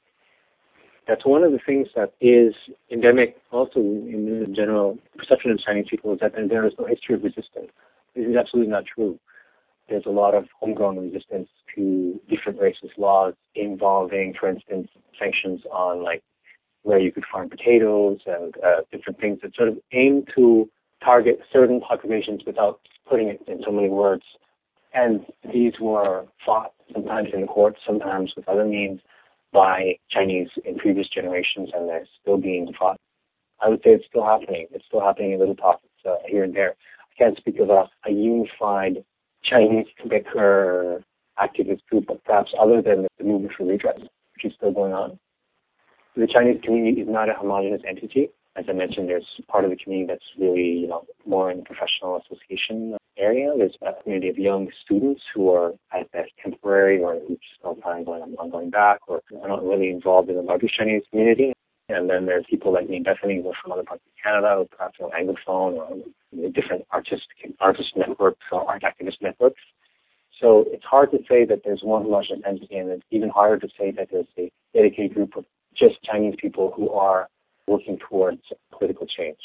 that's 1.10 1.26
one 1.26 1.43
of 1.43 1.52
the 1.52 1.60
things 1.65 1.88
that 1.95 2.13
is 2.22 2.54
endemic 2.91 3.36
also 3.52 3.80
in 3.80 4.39
the 4.41 4.54
general 4.56 5.00
perception 5.17 5.50
of 5.50 5.60
Chinese 5.60 5.88
people 5.89 6.13
is 6.13 6.19
that 6.19 6.34
there 6.36 6.67
is 6.67 6.74
no 6.78 6.86
history 6.86 7.15
of 7.15 7.24
resistance. 7.24 7.72
This 8.15 8.28
is 8.28 8.36
absolutely 8.36 8.72
not 8.72 8.84
true. 8.86 9.19
There's 9.89 10.06
a 10.06 10.12
lot 10.12 10.36
of 10.36 10.45
homegrown 10.60 10.98
resistance 11.00 11.50
to 11.76 12.19
different 12.30 12.60
racist 12.60 12.95
laws 12.98 13.34
involving, 13.56 14.36
for 14.39 14.50
instance, 14.50 14.88
sanctions 15.19 15.62
on 15.72 16.04
like 16.04 16.22
where 16.84 17.00
you 17.00 17.12
could 17.12 17.26
farm 17.32 17.50
potatoes 17.50 18.19
and 18.28 18.54
uh, 18.63 18.82
different 18.91 19.19
things 19.19 19.39
that 19.41 19.56
sort 19.56 19.69
of 19.69 19.80
aim 19.91 20.26
to 20.36 20.69
target 21.04 21.39
certain 21.52 21.82
populations 21.82 22.41
without 22.45 22.82
putting 23.10 23.30
it 23.30 23.41
in 23.48 23.63
so 23.65 23.72
many 23.72 23.89
words. 23.89 24.24
And 24.93 25.26
these 25.52 25.74
were 25.82 26.26
fought 26.45 26.74
sometimes 26.93 27.30
in 27.34 27.41
the 27.41 27.48
courts, 27.48 27.80
sometimes 27.86 28.34
with 28.36 28.48
other 28.48 28.65
means 28.65 29.02
by 29.52 29.98
Chinese 30.10 30.50
in 30.66 30.76
previous 30.78 31.08
generations, 31.08 31.70
and 31.74 31.88
they're 31.88 32.08
still 32.22 32.38
being 32.38 32.72
fought. 32.78 32.98
I 33.62 33.70
would 33.70 33.80
say 33.80 33.92
it's 33.92 34.06
still 34.06 34.26
happening. 34.26 34.68
It's 34.72 34.86
still 34.86 35.02
happening 35.02 35.34
in 35.34 35.40
little 35.40 35.56
pockets 35.56 35.94
uh, 36.06 36.16
here 36.28 36.44
and 36.44 36.56
there. 36.56 36.76
I 37.02 37.24
can't 37.24 37.38
speak 37.38 37.60
of 37.60 37.70
a, 37.70 37.90
a 38.06 38.12
unified 38.12 39.04
Chinese 39.44 39.88
Quebecer 40.02 41.04
activist 41.40 41.86
group, 41.90 42.06
but 42.08 42.24
perhaps 42.24 42.52
other 42.60 42.82
than 42.82 43.08
the 43.18 43.24
movement 43.24 43.54
for 43.58 43.66
redress, 43.66 44.00
which 44.00 44.46
is 44.46 44.54
still 44.56 44.72
going 44.72 44.94
on. 44.94 45.20
The 46.16 46.28
Chinese 46.28 46.60
community 46.64 47.02
is 47.02 47.08
not 47.10 47.30
a 47.30 47.34
homogenous 47.34 47.82
entity. 47.88 48.30
As 48.60 48.65
I 48.67 48.74
mentioned, 48.74 49.08
there's 49.08 49.26
part 49.48 49.63
of 49.63 49.72
the 49.72 49.78
community 49.78 50.12
that's 50.12 50.26
really, 50.38 50.80
you 50.82 50.88
know, 50.88 51.06
more 51.26 51.50
in 51.50 51.60
the 51.60 51.63
professional 51.63 52.22
association 52.22 52.98
area. 53.17 53.54
There's 53.58 53.78
a 53.82 54.04
community 54.04 54.28
of 54.28 54.38
young 54.38 54.67
students 54.84 55.22
who 55.34 55.50
are 55.52 55.72
at 55.93 56.12
that 56.12 56.26
temporary 56.43 57.02
or 57.02 57.13
who 57.13 57.36
just 57.36 57.62
don't 57.63 57.82
plan 57.82 58.04
on, 58.06 58.36
on 58.38 58.50
going 58.50 58.69
back 58.69 59.00
or 59.08 59.22
are 59.41 59.48
not 59.48 59.63
really 59.63 59.89
involved 59.89 60.30
in 60.30 60.36
the 60.36 60.41
larger 60.41 60.67
Chinese 60.67 61.04
community. 61.10 61.54
And 61.88 62.10
then 62.10 62.26
there's 62.26 62.43
people 62.50 62.74
like 62.74 62.89
me, 62.89 63.00
Bethany, 63.00 63.41
who 63.41 63.48
are 63.48 63.56
from 63.63 63.72
other 63.72 63.84
parts 63.84 64.04
of 64.06 64.12
Canada, 64.22 64.65
perhaps 64.76 64.98
you 65.00 65.08
know, 65.08 65.13
Anglophone 65.15 65.78
or 65.78 66.50
different 66.52 66.86
artistic 66.93 67.56
artist 67.62 67.93
networks 67.95 68.43
or 68.52 68.69
art 68.69 68.84
activist 68.84 69.22
networks. 69.22 69.62
So 70.41 70.65
it's 70.67 70.84
hard 70.84 71.12
to 71.12 71.19
say 71.30 71.45
that 71.45 71.62
there's 71.63 71.82
one 71.82 72.04
homogenous 72.04 72.43
entity, 72.45 72.76
and 72.76 72.89
it's 72.89 73.04
even 73.10 73.30
harder 73.30 73.58
to 73.65 73.69
say 73.80 73.91
that 73.91 74.10
there's 74.12 74.28
a 74.38 74.52
dedicated 74.74 75.15
group 75.15 75.38
of 75.38 75.45
just 75.76 76.04
Chinese 76.04 76.36
people 76.38 76.74
who 76.76 76.89
are 76.91 77.30
working 77.70 77.98
towards 78.08 78.42
political 78.78 79.08
change. 79.08 79.38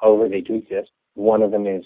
However, 0.00 0.28
they 0.28 0.40
do 0.40 0.54
exist. 0.54 0.90
One 1.14 1.42
of 1.42 1.50
them 1.52 1.66
is 1.66 1.84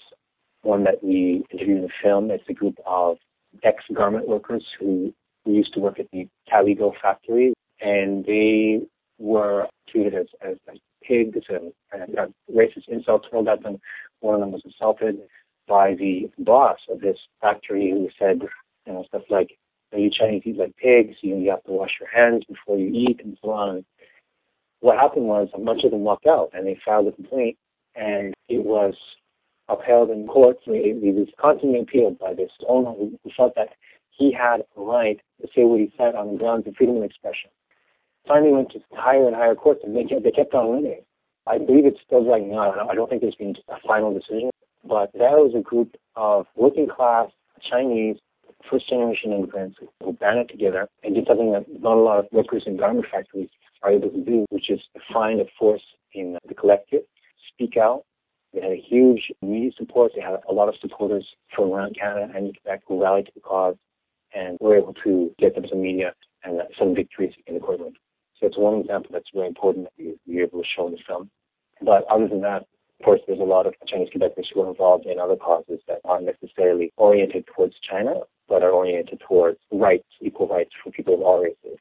one 0.62 0.84
that 0.84 1.02
we 1.02 1.44
interviewed 1.50 1.78
in 1.78 1.82
the 1.84 1.98
film. 2.02 2.30
It's 2.30 2.48
a 2.48 2.52
group 2.52 2.76
of 2.86 3.18
ex-garment 3.62 4.26
workers 4.28 4.64
who, 4.78 5.12
used 5.48 5.72
to 5.74 5.80
work 5.80 6.00
at 6.00 6.10
the 6.12 6.26
Caligo 6.50 6.92
factory, 7.00 7.54
and 7.80 8.24
they 8.24 8.80
were 9.18 9.68
treated 9.88 10.12
as, 10.12 10.26
as, 10.40 10.56
as 10.68 10.78
pigs 11.06 11.38
and, 11.48 11.72
and 11.92 12.16
got 12.16 12.30
racist 12.52 12.88
insults 12.88 13.28
hurled 13.30 13.46
at 13.46 13.62
them. 13.62 13.78
One 14.20 14.34
of 14.34 14.40
them 14.40 14.50
was 14.50 14.62
assaulted 14.66 15.20
by 15.68 15.94
the 15.94 16.28
boss 16.38 16.78
of 16.90 17.00
this 17.00 17.18
factory 17.40 17.90
who 17.90 18.08
said, 18.18 18.40
you 18.86 18.92
know, 18.92 19.04
stuff 19.06 19.22
like, 19.30 19.56
are 19.92 19.98
you 19.98 20.10
Chinese 20.10 20.42
eat 20.44 20.58
like 20.58 20.76
pigs, 20.76 21.16
you, 21.20 21.36
you 21.36 21.50
have 21.50 21.62
to 21.64 21.72
wash 21.72 21.92
your 22.00 22.10
hands 22.10 22.44
before 22.48 22.76
you 22.76 22.90
eat, 22.92 23.20
and 23.22 23.38
so 23.40 23.50
on. 23.50 23.84
What 24.80 24.98
happened 24.98 25.26
was 25.26 25.48
a 25.54 25.60
bunch 25.60 25.84
of 25.84 25.90
them 25.90 26.00
walked 26.00 26.26
out 26.26 26.50
and 26.52 26.66
they 26.66 26.78
filed 26.84 27.08
a 27.08 27.12
complaint, 27.12 27.56
and 27.94 28.34
it 28.48 28.64
was 28.64 28.94
upheld 29.68 30.10
in 30.10 30.26
court. 30.26 30.58
He, 30.64 30.92
was 30.94 31.28
constantly 31.40 31.80
appealed 31.80 32.18
by 32.18 32.34
this 32.34 32.50
owner 32.68 32.92
who, 32.92 33.18
felt 33.36 33.54
that 33.56 33.70
he 34.10 34.32
had 34.32 34.60
a 34.76 34.80
right 34.80 35.20
to 35.40 35.48
say 35.48 35.64
what 35.64 35.80
he 35.80 35.92
said 35.96 36.14
on 36.14 36.32
the 36.32 36.38
grounds 36.38 36.66
of 36.66 36.76
freedom 36.76 36.96
of 36.96 37.02
expression. 37.02 37.50
Finally 38.26 38.52
went 38.52 38.70
to 38.72 38.80
higher 38.92 39.26
and 39.26 39.36
higher 39.36 39.54
courts, 39.54 39.80
and 39.84 39.96
they 39.96 40.04
kept, 40.04 40.24
they 40.24 40.30
kept 40.30 40.54
on 40.54 40.68
winning. 40.68 41.02
I 41.46 41.58
believe 41.58 41.86
it's 41.86 42.00
still 42.04 42.24
right 42.24 42.44
now. 42.44 42.88
I 42.88 42.94
don't 42.94 43.08
think 43.08 43.22
there's 43.22 43.36
been 43.36 43.54
a 43.68 43.80
final 43.86 44.12
decision, 44.12 44.50
but 44.84 45.12
that 45.12 45.38
was 45.38 45.54
a 45.56 45.60
group 45.60 45.96
of 46.16 46.46
working 46.56 46.88
class 46.88 47.30
Chinese 47.70 48.16
first 48.68 48.88
generation 48.88 49.32
immigrants 49.32 49.78
who 50.02 50.12
banded 50.14 50.48
together 50.48 50.88
and 51.04 51.14
did 51.14 51.26
something 51.26 51.52
that 51.52 51.66
not 51.80 51.96
a 51.96 52.00
lot 52.00 52.18
of 52.18 52.26
workers 52.32 52.64
in 52.66 52.76
garment 52.76 53.06
factories 53.10 53.48
are 53.86 53.92
able 53.92 54.10
to 54.10 54.24
do, 54.24 54.44
which 54.50 54.70
is 54.70 54.80
find 55.12 55.40
a 55.40 55.44
force 55.58 55.82
in 56.12 56.36
the 56.48 56.54
collective, 56.54 57.02
speak 57.52 57.76
out, 57.76 58.02
they 58.56 58.62
had 58.62 58.72
a 58.72 58.82
huge 58.88 59.30
media 59.42 59.70
support. 59.76 60.12
They 60.14 60.22
had 60.22 60.40
a 60.48 60.52
lot 60.52 60.68
of 60.68 60.76
supporters 60.80 61.26
from 61.54 61.72
around 61.72 61.96
Canada 61.98 62.32
and 62.34 62.56
Quebec 62.62 62.82
who 62.86 63.02
rallied 63.02 63.26
to 63.26 63.32
the 63.34 63.40
cause 63.40 63.76
and 64.34 64.56
were 64.60 64.76
able 64.76 64.94
to 65.04 65.30
get 65.38 65.54
them 65.54 65.66
some 65.68 65.82
media 65.82 66.14
and 66.42 66.60
uh, 66.60 66.64
some 66.78 66.94
victories 66.94 67.34
in 67.46 67.54
the 67.54 67.60
courtroom. 67.60 67.92
So 68.40 68.46
it's 68.46 68.56
one 68.56 68.80
example 68.80 69.10
that's 69.12 69.28
very 69.34 69.46
important 69.46 69.84
that 69.84 70.18
we 70.26 70.36
were 70.36 70.42
able 70.42 70.62
to 70.62 70.68
show 70.74 70.86
in 70.86 70.92
the 70.92 70.98
film. 71.06 71.30
But 71.82 72.04
other 72.10 72.28
than 72.28 72.40
that, 72.42 72.62
of 72.98 73.04
course, 73.04 73.20
there's 73.26 73.40
a 73.40 73.44
lot 73.44 73.66
of 73.66 73.74
Chinese 73.86 74.08
Quebecers 74.14 74.46
who 74.54 74.62
are 74.62 74.70
involved 74.70 75.04
in 75.04 75.18
other 75.18 75.36
causes 75.36 75.80
that 75.86 76.00
aren't 76.04 76.24
necessarily 76.24 76.92
oriented 76.96 77.44
towards 77.54 77.74
China, 77.80 78.20
but 78.48 78.62
are 78.62 78.70
oriented 78.70 79.20
towards 79.28 79.58
rights, 79.70 80.08
equal 80.22 80.48
rights 80.48 80.70
for 80.82 80.90
people 80.92 81.12
of 81.12 81.20
all 81.20 81.42
races. 81.42 81.78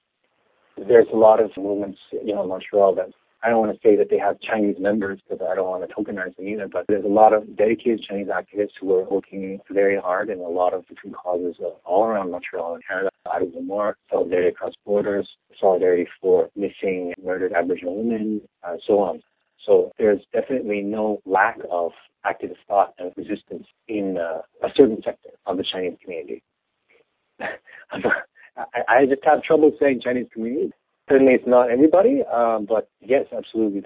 There's 0.78 1.08
a 1.14 1.18
lot 1.18 1.42
of 1.42 1.52
movements, 1.58 2.00
you 2.12 2.34
know, 2.34 2.44
in 2.44 2.50
Montreal 2.50 2.96
that 2.96 3.10
I 3.46 3.50
don't 3.50 3.60
want 3.60 3.80
to 3.80 3.88
say 3.88 3.96
that 3.96 4.10
they 4.10 4.18
have 4.18 4.40
Chinese 4.42 4.78
members 4.80 5.20
because 5.22 5.46
I 5.48 5.54
don't 5.54 5.70
want 5.70 5.88
to 5.88 5.96
tokenize 5.96 6.36
them 6.36 6.48
either, 6.48 6.68
but 6.68 6.86
there's 6.88 7.06
a 7.06 7.08
lot 7.08 7.32
of 7.32 7.56
dedicated 7.56 8.02
Chinese 8.02 8.28
activists 8.28 8.72
who 8.82 8.92
are 8.96 9.04
working 9.04 9.60
very 9.70 10.00
hard 10.00 10.32
in 10.32 10.40
a 10.40 10.48
lot 10.48 10.74
of 10.74 10.88
different 10.88 11.16
causes 11.16 11.56
all 11.86 12.06
around 12.06 12.32
Montreal 12.32 12.74
and 12.74 12.84
Canada. 12.88 13.10
Out 13.32 13.44
of 13.44 13.54
the 13.54 13.62
more 13.62 13.98
solidarity 14.10 14.50
across 14.50 14.74
borders, 14.84 15.30
solidarity 15.60 16.08
for 16.20 16.50
missing 16.56 17.14
and 17.16 17.26
murdered 17.26 17.54
Aboriginal 17.54 17.96
women, 17.96 18.42
uh, 18.64 18.78
so 18.88 19.00
on. 19.00 19.22
So 19.64 19.92
there's 20.00 20.22
definitely 20.34 20.82
no 20.82 21.22
lack 21.26 21.60
of 21.72 21.92
activist 22.26 22.58
thought 22.68 22.96
and 22.98 23.12
resistance 23.16 23.68
in 23.88 24.18
uh, 24.18 24.42
a 24.66 24.70
certain 24.76 25.02
sector 25.04 25.30
of 25.46 25.58
the 25.58 25.64
Chinese 25.64 25.98
community. 26.04 26.42
I 28.58 29.06
just 29.06 29.24
have 29.26 29.44
trouble 29.44 29.72
saying 29.80 30.02
Chinese 30.04 30.28
community 30.34 30.72
Certainly, 31.10 31.34
it's 31.34 31.48
not 31.48 31.70
everybody, 31.70 32.24
um, 32.34 32.66
but 32.68 32.90
yes, 33.00 33.26
absolutely. 33.36 33.84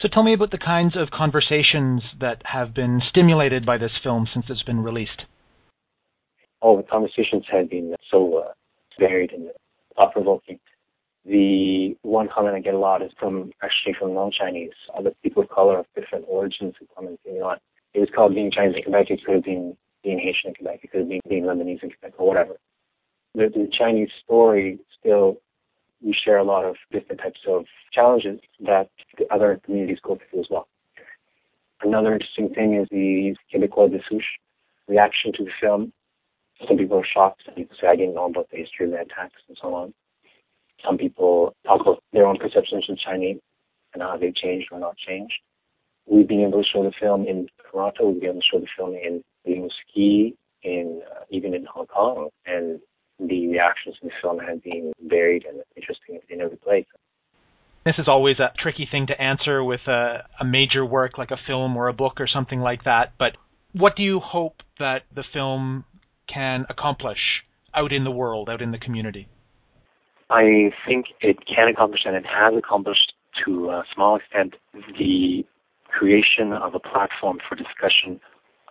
So 0.00 0.08
tell 0.08 0.22
me 0.22 0.34
about 0.34 0.50
the 0.50 0.58
kinds 0.58 0.96
of 0.96 1.10
conversations 1.10 2.02
that 2.20 2.42
have 2.46 2.74
been 2.74 3.00
stimulated 3.08 3.64
by 3.64 3.78
this 3.78 3.92
film 4.02 4.26
since 4.32 4.46
it's 4.48 4.62
been 4.62 4.82
released. 4.82 5.22
Oh, 6.62 6.76
the 6.76 6.82
conversations 6.82 7.44
have 7.50 7.70
been 7.70 7.94
so 8.10 8.38
uh, 8.38 8.52
varied 8.98 9.32
and 9.32 9.50
thought-provoking. 9.94 10.58
The 11.26 11.96
one 12.02 12.28
comment 12.34 12.56
I 12.56 12.60
get 12.60 12.74
a 12.74 12.78
lot 12.78 13.02
is 13.02 13.12
from 13.20 13.52
actually 13.62 13.94
from 13.98 14.14
non-Chinese, 14.14 14.72
other 14.96 15.12
people 15.22 15.42
of 15.42 15.48
color 15.50 15.78
of 15.78 15.86
different 15.94 16.24
origins 16.28 16.74
who 16.80 16.86
come 16.94 17.06
and 17.06 17.18
say, 17.24 17.34
you 17.34 17.40
know 17.40 17.54
it 17.92 18.00
was 18.00 18.08
called 18.14 18.34
being 18.34 18.50
Chinese 18.50 18.76
in 18.76 18.82
Quebec, 18.84 19.10
it 19.10 19.20
could 19.24 19.34
have 19.34 19.44
been 19.44 19.76
being 20.02 20.18
Haitian 20.18 20.48
in 20.48 20.54
Quebec, 20.54 20.80
it 20.82 20.90
could 20.90 21.00
have 21.00 21.08
been 21.08 21.20
being 21.28 21.44
Lebanese 21.44 21.82
in 21.82 21.90
Quebec, 21.90 22.14
or 22.18 22.26
whatever. 22.26 22.54
The, 23.34 23.48
the 23.48 23.68
Chinese 23.72 24.10
story 24.24 24.78
still, 24.98 25.36
we 26.02 26.12
share 26.12 26.38
a 26.38 26.44
lot 26.44 26.64
of 26.64 26.76
different 26.90 27.20
types 27.20 27.40
of 27.46 27.64
challenges 27.92 28.40
that 28.60 28.90
the 29.18 29.32
other 29.32 29.60
communities 29.64 29.98
go 30.02 30.18
through 30.30 30.40
as 30.40 30.46
well. 30.50 30.68
Another 31.82 32.12
interesting 32.12 32.50
thing 32.50 32.74
is 32.74 32.88
the 32.90 33.34
Québécois 33.52 33.90
de 33.90 34.00
souche 34.08 34.38
reaction 34.88 35.32
to 35.34 35.44
the 35.44 35.50
film. 35.60 35.92
Some 36.66 36.76
people 36.76 36.98
are 36.98 37.06
shocked. 37.06 37.42
Some 37.46 37.54
people 37.54 37.76
say, 37.80 37.86
I 37.86 37.96
didn't 37.96 38.14
know 38.14 38.26
about 38.26 38.50
the 38.50 38.58
history 38.58 38.86
of 38.86 38.92
the 38.92 38.98
head 38.98 39.08
tax 39.14 39.32
and 39.48 39.56
so 39.60 39.72
on. 39.74 39.94
Some 40.84 40.98
people 40.98 41.54
talk 41.64 41.80
about 41.80 42.02
their 42.12 42.26
own 42.26 42.38
perceptions 42.38 42.88
of 42.90 42.98
Chinese 42.98 43.38
and 43.94 44.02
how 44.02 44.16
they 44.16 44.32
changed 44.32 44.68
or 44.72 44.78
not 44.78 44.96
changed. 44.96 45.34
We've 46.06 46.28
been 46.28 46.40
able 46.40 46.62
to 46.62 46.68
show 46.68 46.82
the 46.82 46.92
film 47.00 47.26
in 47.26 47.48
Toronto. 47.70 48.08
We've 48.08 48.20
been 48.20 48.30
able 48.30 48.40
to 48.40 48.46
show 48.50 48.60
the 48.60 48.66
film 48.76 48.94
in 48.94 49.22
Rimouski, 49.46 50.34
in 50.62 51.02
uh, 51.10 51.24
even 51.30 51.54
in 51.54 51.64
Hong 51.66 51.86
Kong, 51.86 52.28
and 52.46 52.80
the 53.20 53.48
reactions 53.48 53.96
to 54.00 54.06
the 54.06 54.12
film 54.22 54.38
have 54.38 54.62
been 54.62 54.92
varied 55.06 55.44
and 55.44 55.62
interesting 55.76 56.20
in 56.28 56.40
every 56.40 56.56
place. 56.56 56.86
This 57.84 57.94
is 57.98 58.08
always 58.08 58.38
a 58.38 58.52
tricky 58.58 58.86
thing 58.90 59.06
to 59.06 59.20
answer 59.20 59.64
with 59.64 59.80
a, 59.86 60.24
a 60.38 60.44
major 60.44 60.84
work 60.84 61.16
like 61.16 61.30
a 61.30 61.38
film 61.46 61.76
or 61.76 61.88
a 61.88 61.92
book 61.92 62.20
or 62.20 62.26
something 62.26 62.60
like 62.60 62.84
that. 62.84 63.14
But 63.18 63.36
what 63.72 63.96
do 63.96 64.02
you 64.02 64.20
hope 64.20 64.56
that 64.78 65.02
the 65.14 65.24
film 65.32 65.84
can 66.32 66.66
accomplish 66.68 67.42
out 67.74 67.92
in 67.92 68.04
the 68.04 68.10
world, 68.10 68.48
out 68.50 68.60
in 68.60 68.70
the 68.70 68.78
community? 68.78 69.28
I 70.28 70.72
think 70.86 71.06
it 71.20 71.38
can 71.46 71.68
accomplish 71.68 72.02
and 72.04 72.14
it 72.14 72.24
has 72.26 72.54
accomplished 72.56 73.12
to 73.44 73.70
a 73.70 73.84
small 73.94 74.16
extent 74.16 74.54
the 74.98 75.44
creation 75.88 76.52
of 76.52 76.74
a 76.74 76.78
platform 76.78 77.38
for 77.48 77.56
discussion, 77.56 78.20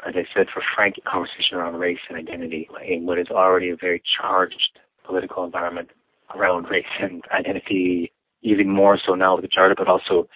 as 0.07 0.15
I 0.15 0.25
said, 0.33 0.47
for 0.53 0.63
frank 0.75 0.95
conversation 1.05 1.57
around 1.57 1.75
race 1.75 1.99
and 2.09 2.17
identity 2.17 2.69
in 2.88 3.05
what 3.05 3.19
is 3.19 3.27
already 3.29 3.69
a 3.69 3.75
very 3.75 4.01
charged 4.17 4.79
political 5.05 5.43
environment 5.43 5.89
around 6.35 6.65
race 6.69 6.85
and 7.01 7.23
identity, 7.31 8.12
even 8.41 8.69
more 8.69 8.99
so 9.03 9.15
now 9.15 9.35
with 9.35 9.43
the 9.43 9.49
charter, 9.49 9.75
but 9.77 9.88
also 9.88 10.27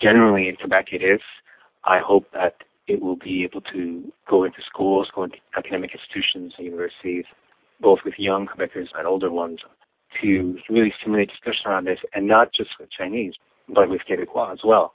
generally 0.00 0.48
in 0.48 0.56
Quebec 0.56 0.86
it 0.92 1.02
is. 1.02 1.20
I 1.84 1.98
hope 1.98 2.26
that 2.32 2.56
it 2.86 3.00
will 3.00 3.16
be 3.16 3.44
able 3.44 3.60
to 3.72 4.12
go 4.28 4.44
into 4.44 4.58
schools, 4.66 5.08
go 5.14 5.24
into 5.24 5.36
academic 5.56 5.90
institutions, 5.92 6.54
universities, 6.58 7.24
both 7.80 8.00
with 8.04 8.14
young 8.18 8.46
Quebecers 8.46 8.88
and 8.96 9.06
older 9.06 9.30
ones, 9.30 9.60
to 10.20 10.58
really 10.68 10.92
stimulate 11.00 11.30
discussion 11.30 11.66
around 11.66 11.86
this, 11.86 11.98
and 12.14 12.26
not 12.26 12.52
just 12.52 12.70
with 12.78 12.90
Chinese, 12.90 13.34
but 13.68 13.88
with 13.88 14.00
Quebecois 14.08 14.52
as 14.52 14.60
well. 14.64 14.94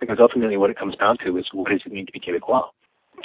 Because 0.00 0.18
ultimately, 0.20 0.56
what 0.56 0.70
it 0.70 0.78
comes 0.78 0.96
down 0.96 1.18
to 1.24 1.36
is 1.36 1.44
what 1.52 1.70
does 1.70 1.82
it 1.84 1.92
mean 1.92 2.06
to 2.06 2.12
be 2.12 2.20
Quebecois? 2.20 2.64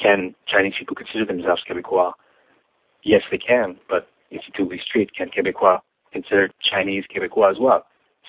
Can 0.01 0.35
Chinese 0.47 0.73
people 0.77 0.95
consider 0.95 1.25
themselves 1.25 1.63
Quebecois? 1.69 2.13
Yes, 3.03 3.21
they 3.31 3.37
can, 3.37 3.77
but 3.89 4.07
it's 4.31 4.45
a 4.47 4.57
two-way 4.57 4.79
street. 4.85 5.13
Can 5.15 5.29
Quebecois 5.29 5.79
consider 6.11 6.49
Chinese 6.61 7.05
Quebecois 7.13 7.51
as 7.51 7.57
well? 7.59 7.85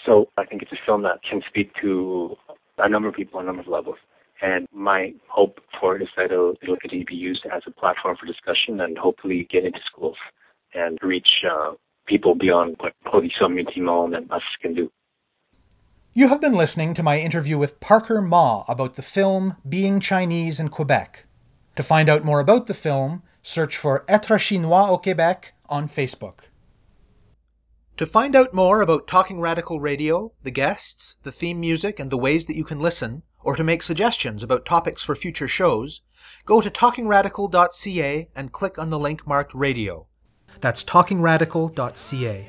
So 0.06 0.28
I 0.36 0.44
think 0.44 0.62
it's 0.62 0.72
a 0.72 0.78
film 0.86 1.02
that 1.02 1.20
can 1.28 1.42
speak 1.48 1.72
to 1.82 2.36
a 2.78 2.88
number 2.88 3.08
of 3.08 3.14
people 3.14 3.38
on 3.38 3.44
a 3.44 3.46
number 3.46 3.62
of 3.62 3.68
levels. 3.68 3.96
And 4.40 4.68
my 4.72 5.12
hope 5.26 5.58
for 5.80 5.96
it 5.96 6.02
is 6.02 6.08
that 6.16 6.26
it'll, 6.26 6.54
it'll 6.62 6.76
continue 6.76 7.04
to 7.04 7.10
be 7.10 7.16
used 7.16 7.44
as 7.52 7.62
a 7.66 7.72
platform 7.72 8.16
for 8.16 8.26
discussion 8.26 8.80
and 8.80 8.96
hopefully 8.96 9.48
get 9.50 9.64
into 9.64 9.80
schools 9.84 10.16
and 10.74 10.96
reach 11.02 11.44
uh, 11.50 11.72
people 12.06 12.34
beyond 12.34 12.76
what 12.78 12.94
Production 13.04 13.56
Multimonde 13.56 14.16
and 14.16 14.30
us 14.30 14.42
can 14.62 14.74
do. 14.74 14.90
You 16.14 16.28
have 16.28 16.40
been 16.40 16.54
listening 16.54 16.94
to 16.94 17.02
my 17.02 17.18
interview 17.18 17.58
with 17.58 17.80
Parker 17.80 18.22
Mah 18.22 18.64
about 18.68 18.94
the 18.94 19.02
film 19.02 19.56
Being 19.68 20.00
Chinese 20.00 20.58
in 20.58 20.68
Quebec. 20.68 21.26
To 21.78 21.84
find 21.84 22.08
out 22.08 22.24
more 22.24 22.40
about 22.40 22.66
the 22.66 22.74
film, 22.74 23.22
search 23.40 23.76
for 23.76 24.04
Être 24.08 24.36
Chinois 24.40 24.90
au 24.90 24.98
Québec 24.98 25.52
on 25.68 25.88
Facebook. 25.88 26.50
To 27.98 28.04
find 28.04 28.34
out 28.34 28.52
more 28.52 28.80
about 28.80 29.06
Talking 29.06 29.38
Radical 29.38 29.78
Radio, 29.78 30.32
the 30.42 30.50
guests, 30.50 31.18
the 31.22 31.30
theme 31.30 31.60
music, 31.60 32.00
and 32.00 32.10
the 32.10 32.18
ways 32.18 32.46
that 32.46 32.56
you 32.56 32.64
can 32.64 32.80
listen, 32.80 33.22
or 33.44 33.54
to 33.54 33.62
make 33.62 33.84
suggestions 33.84 34.42
about 34.42 34.66
topics 34.66 35.04
for 35.04 35.14
future 35.14 35.46
shows, 35.46 36.00
go 36.44 36.60
to 36.60 36.68
talkingradical.ca 36.68 38.28
and 38.34 38.50
click 38.50 38.76
on 38.76 38.90
the 38.90 38.98
link 38.98 39.24
marked 39.24 39.54
radio. 39.54 40.08
That's 40.60 40.82
talkingradical.ca. 40.82 42.48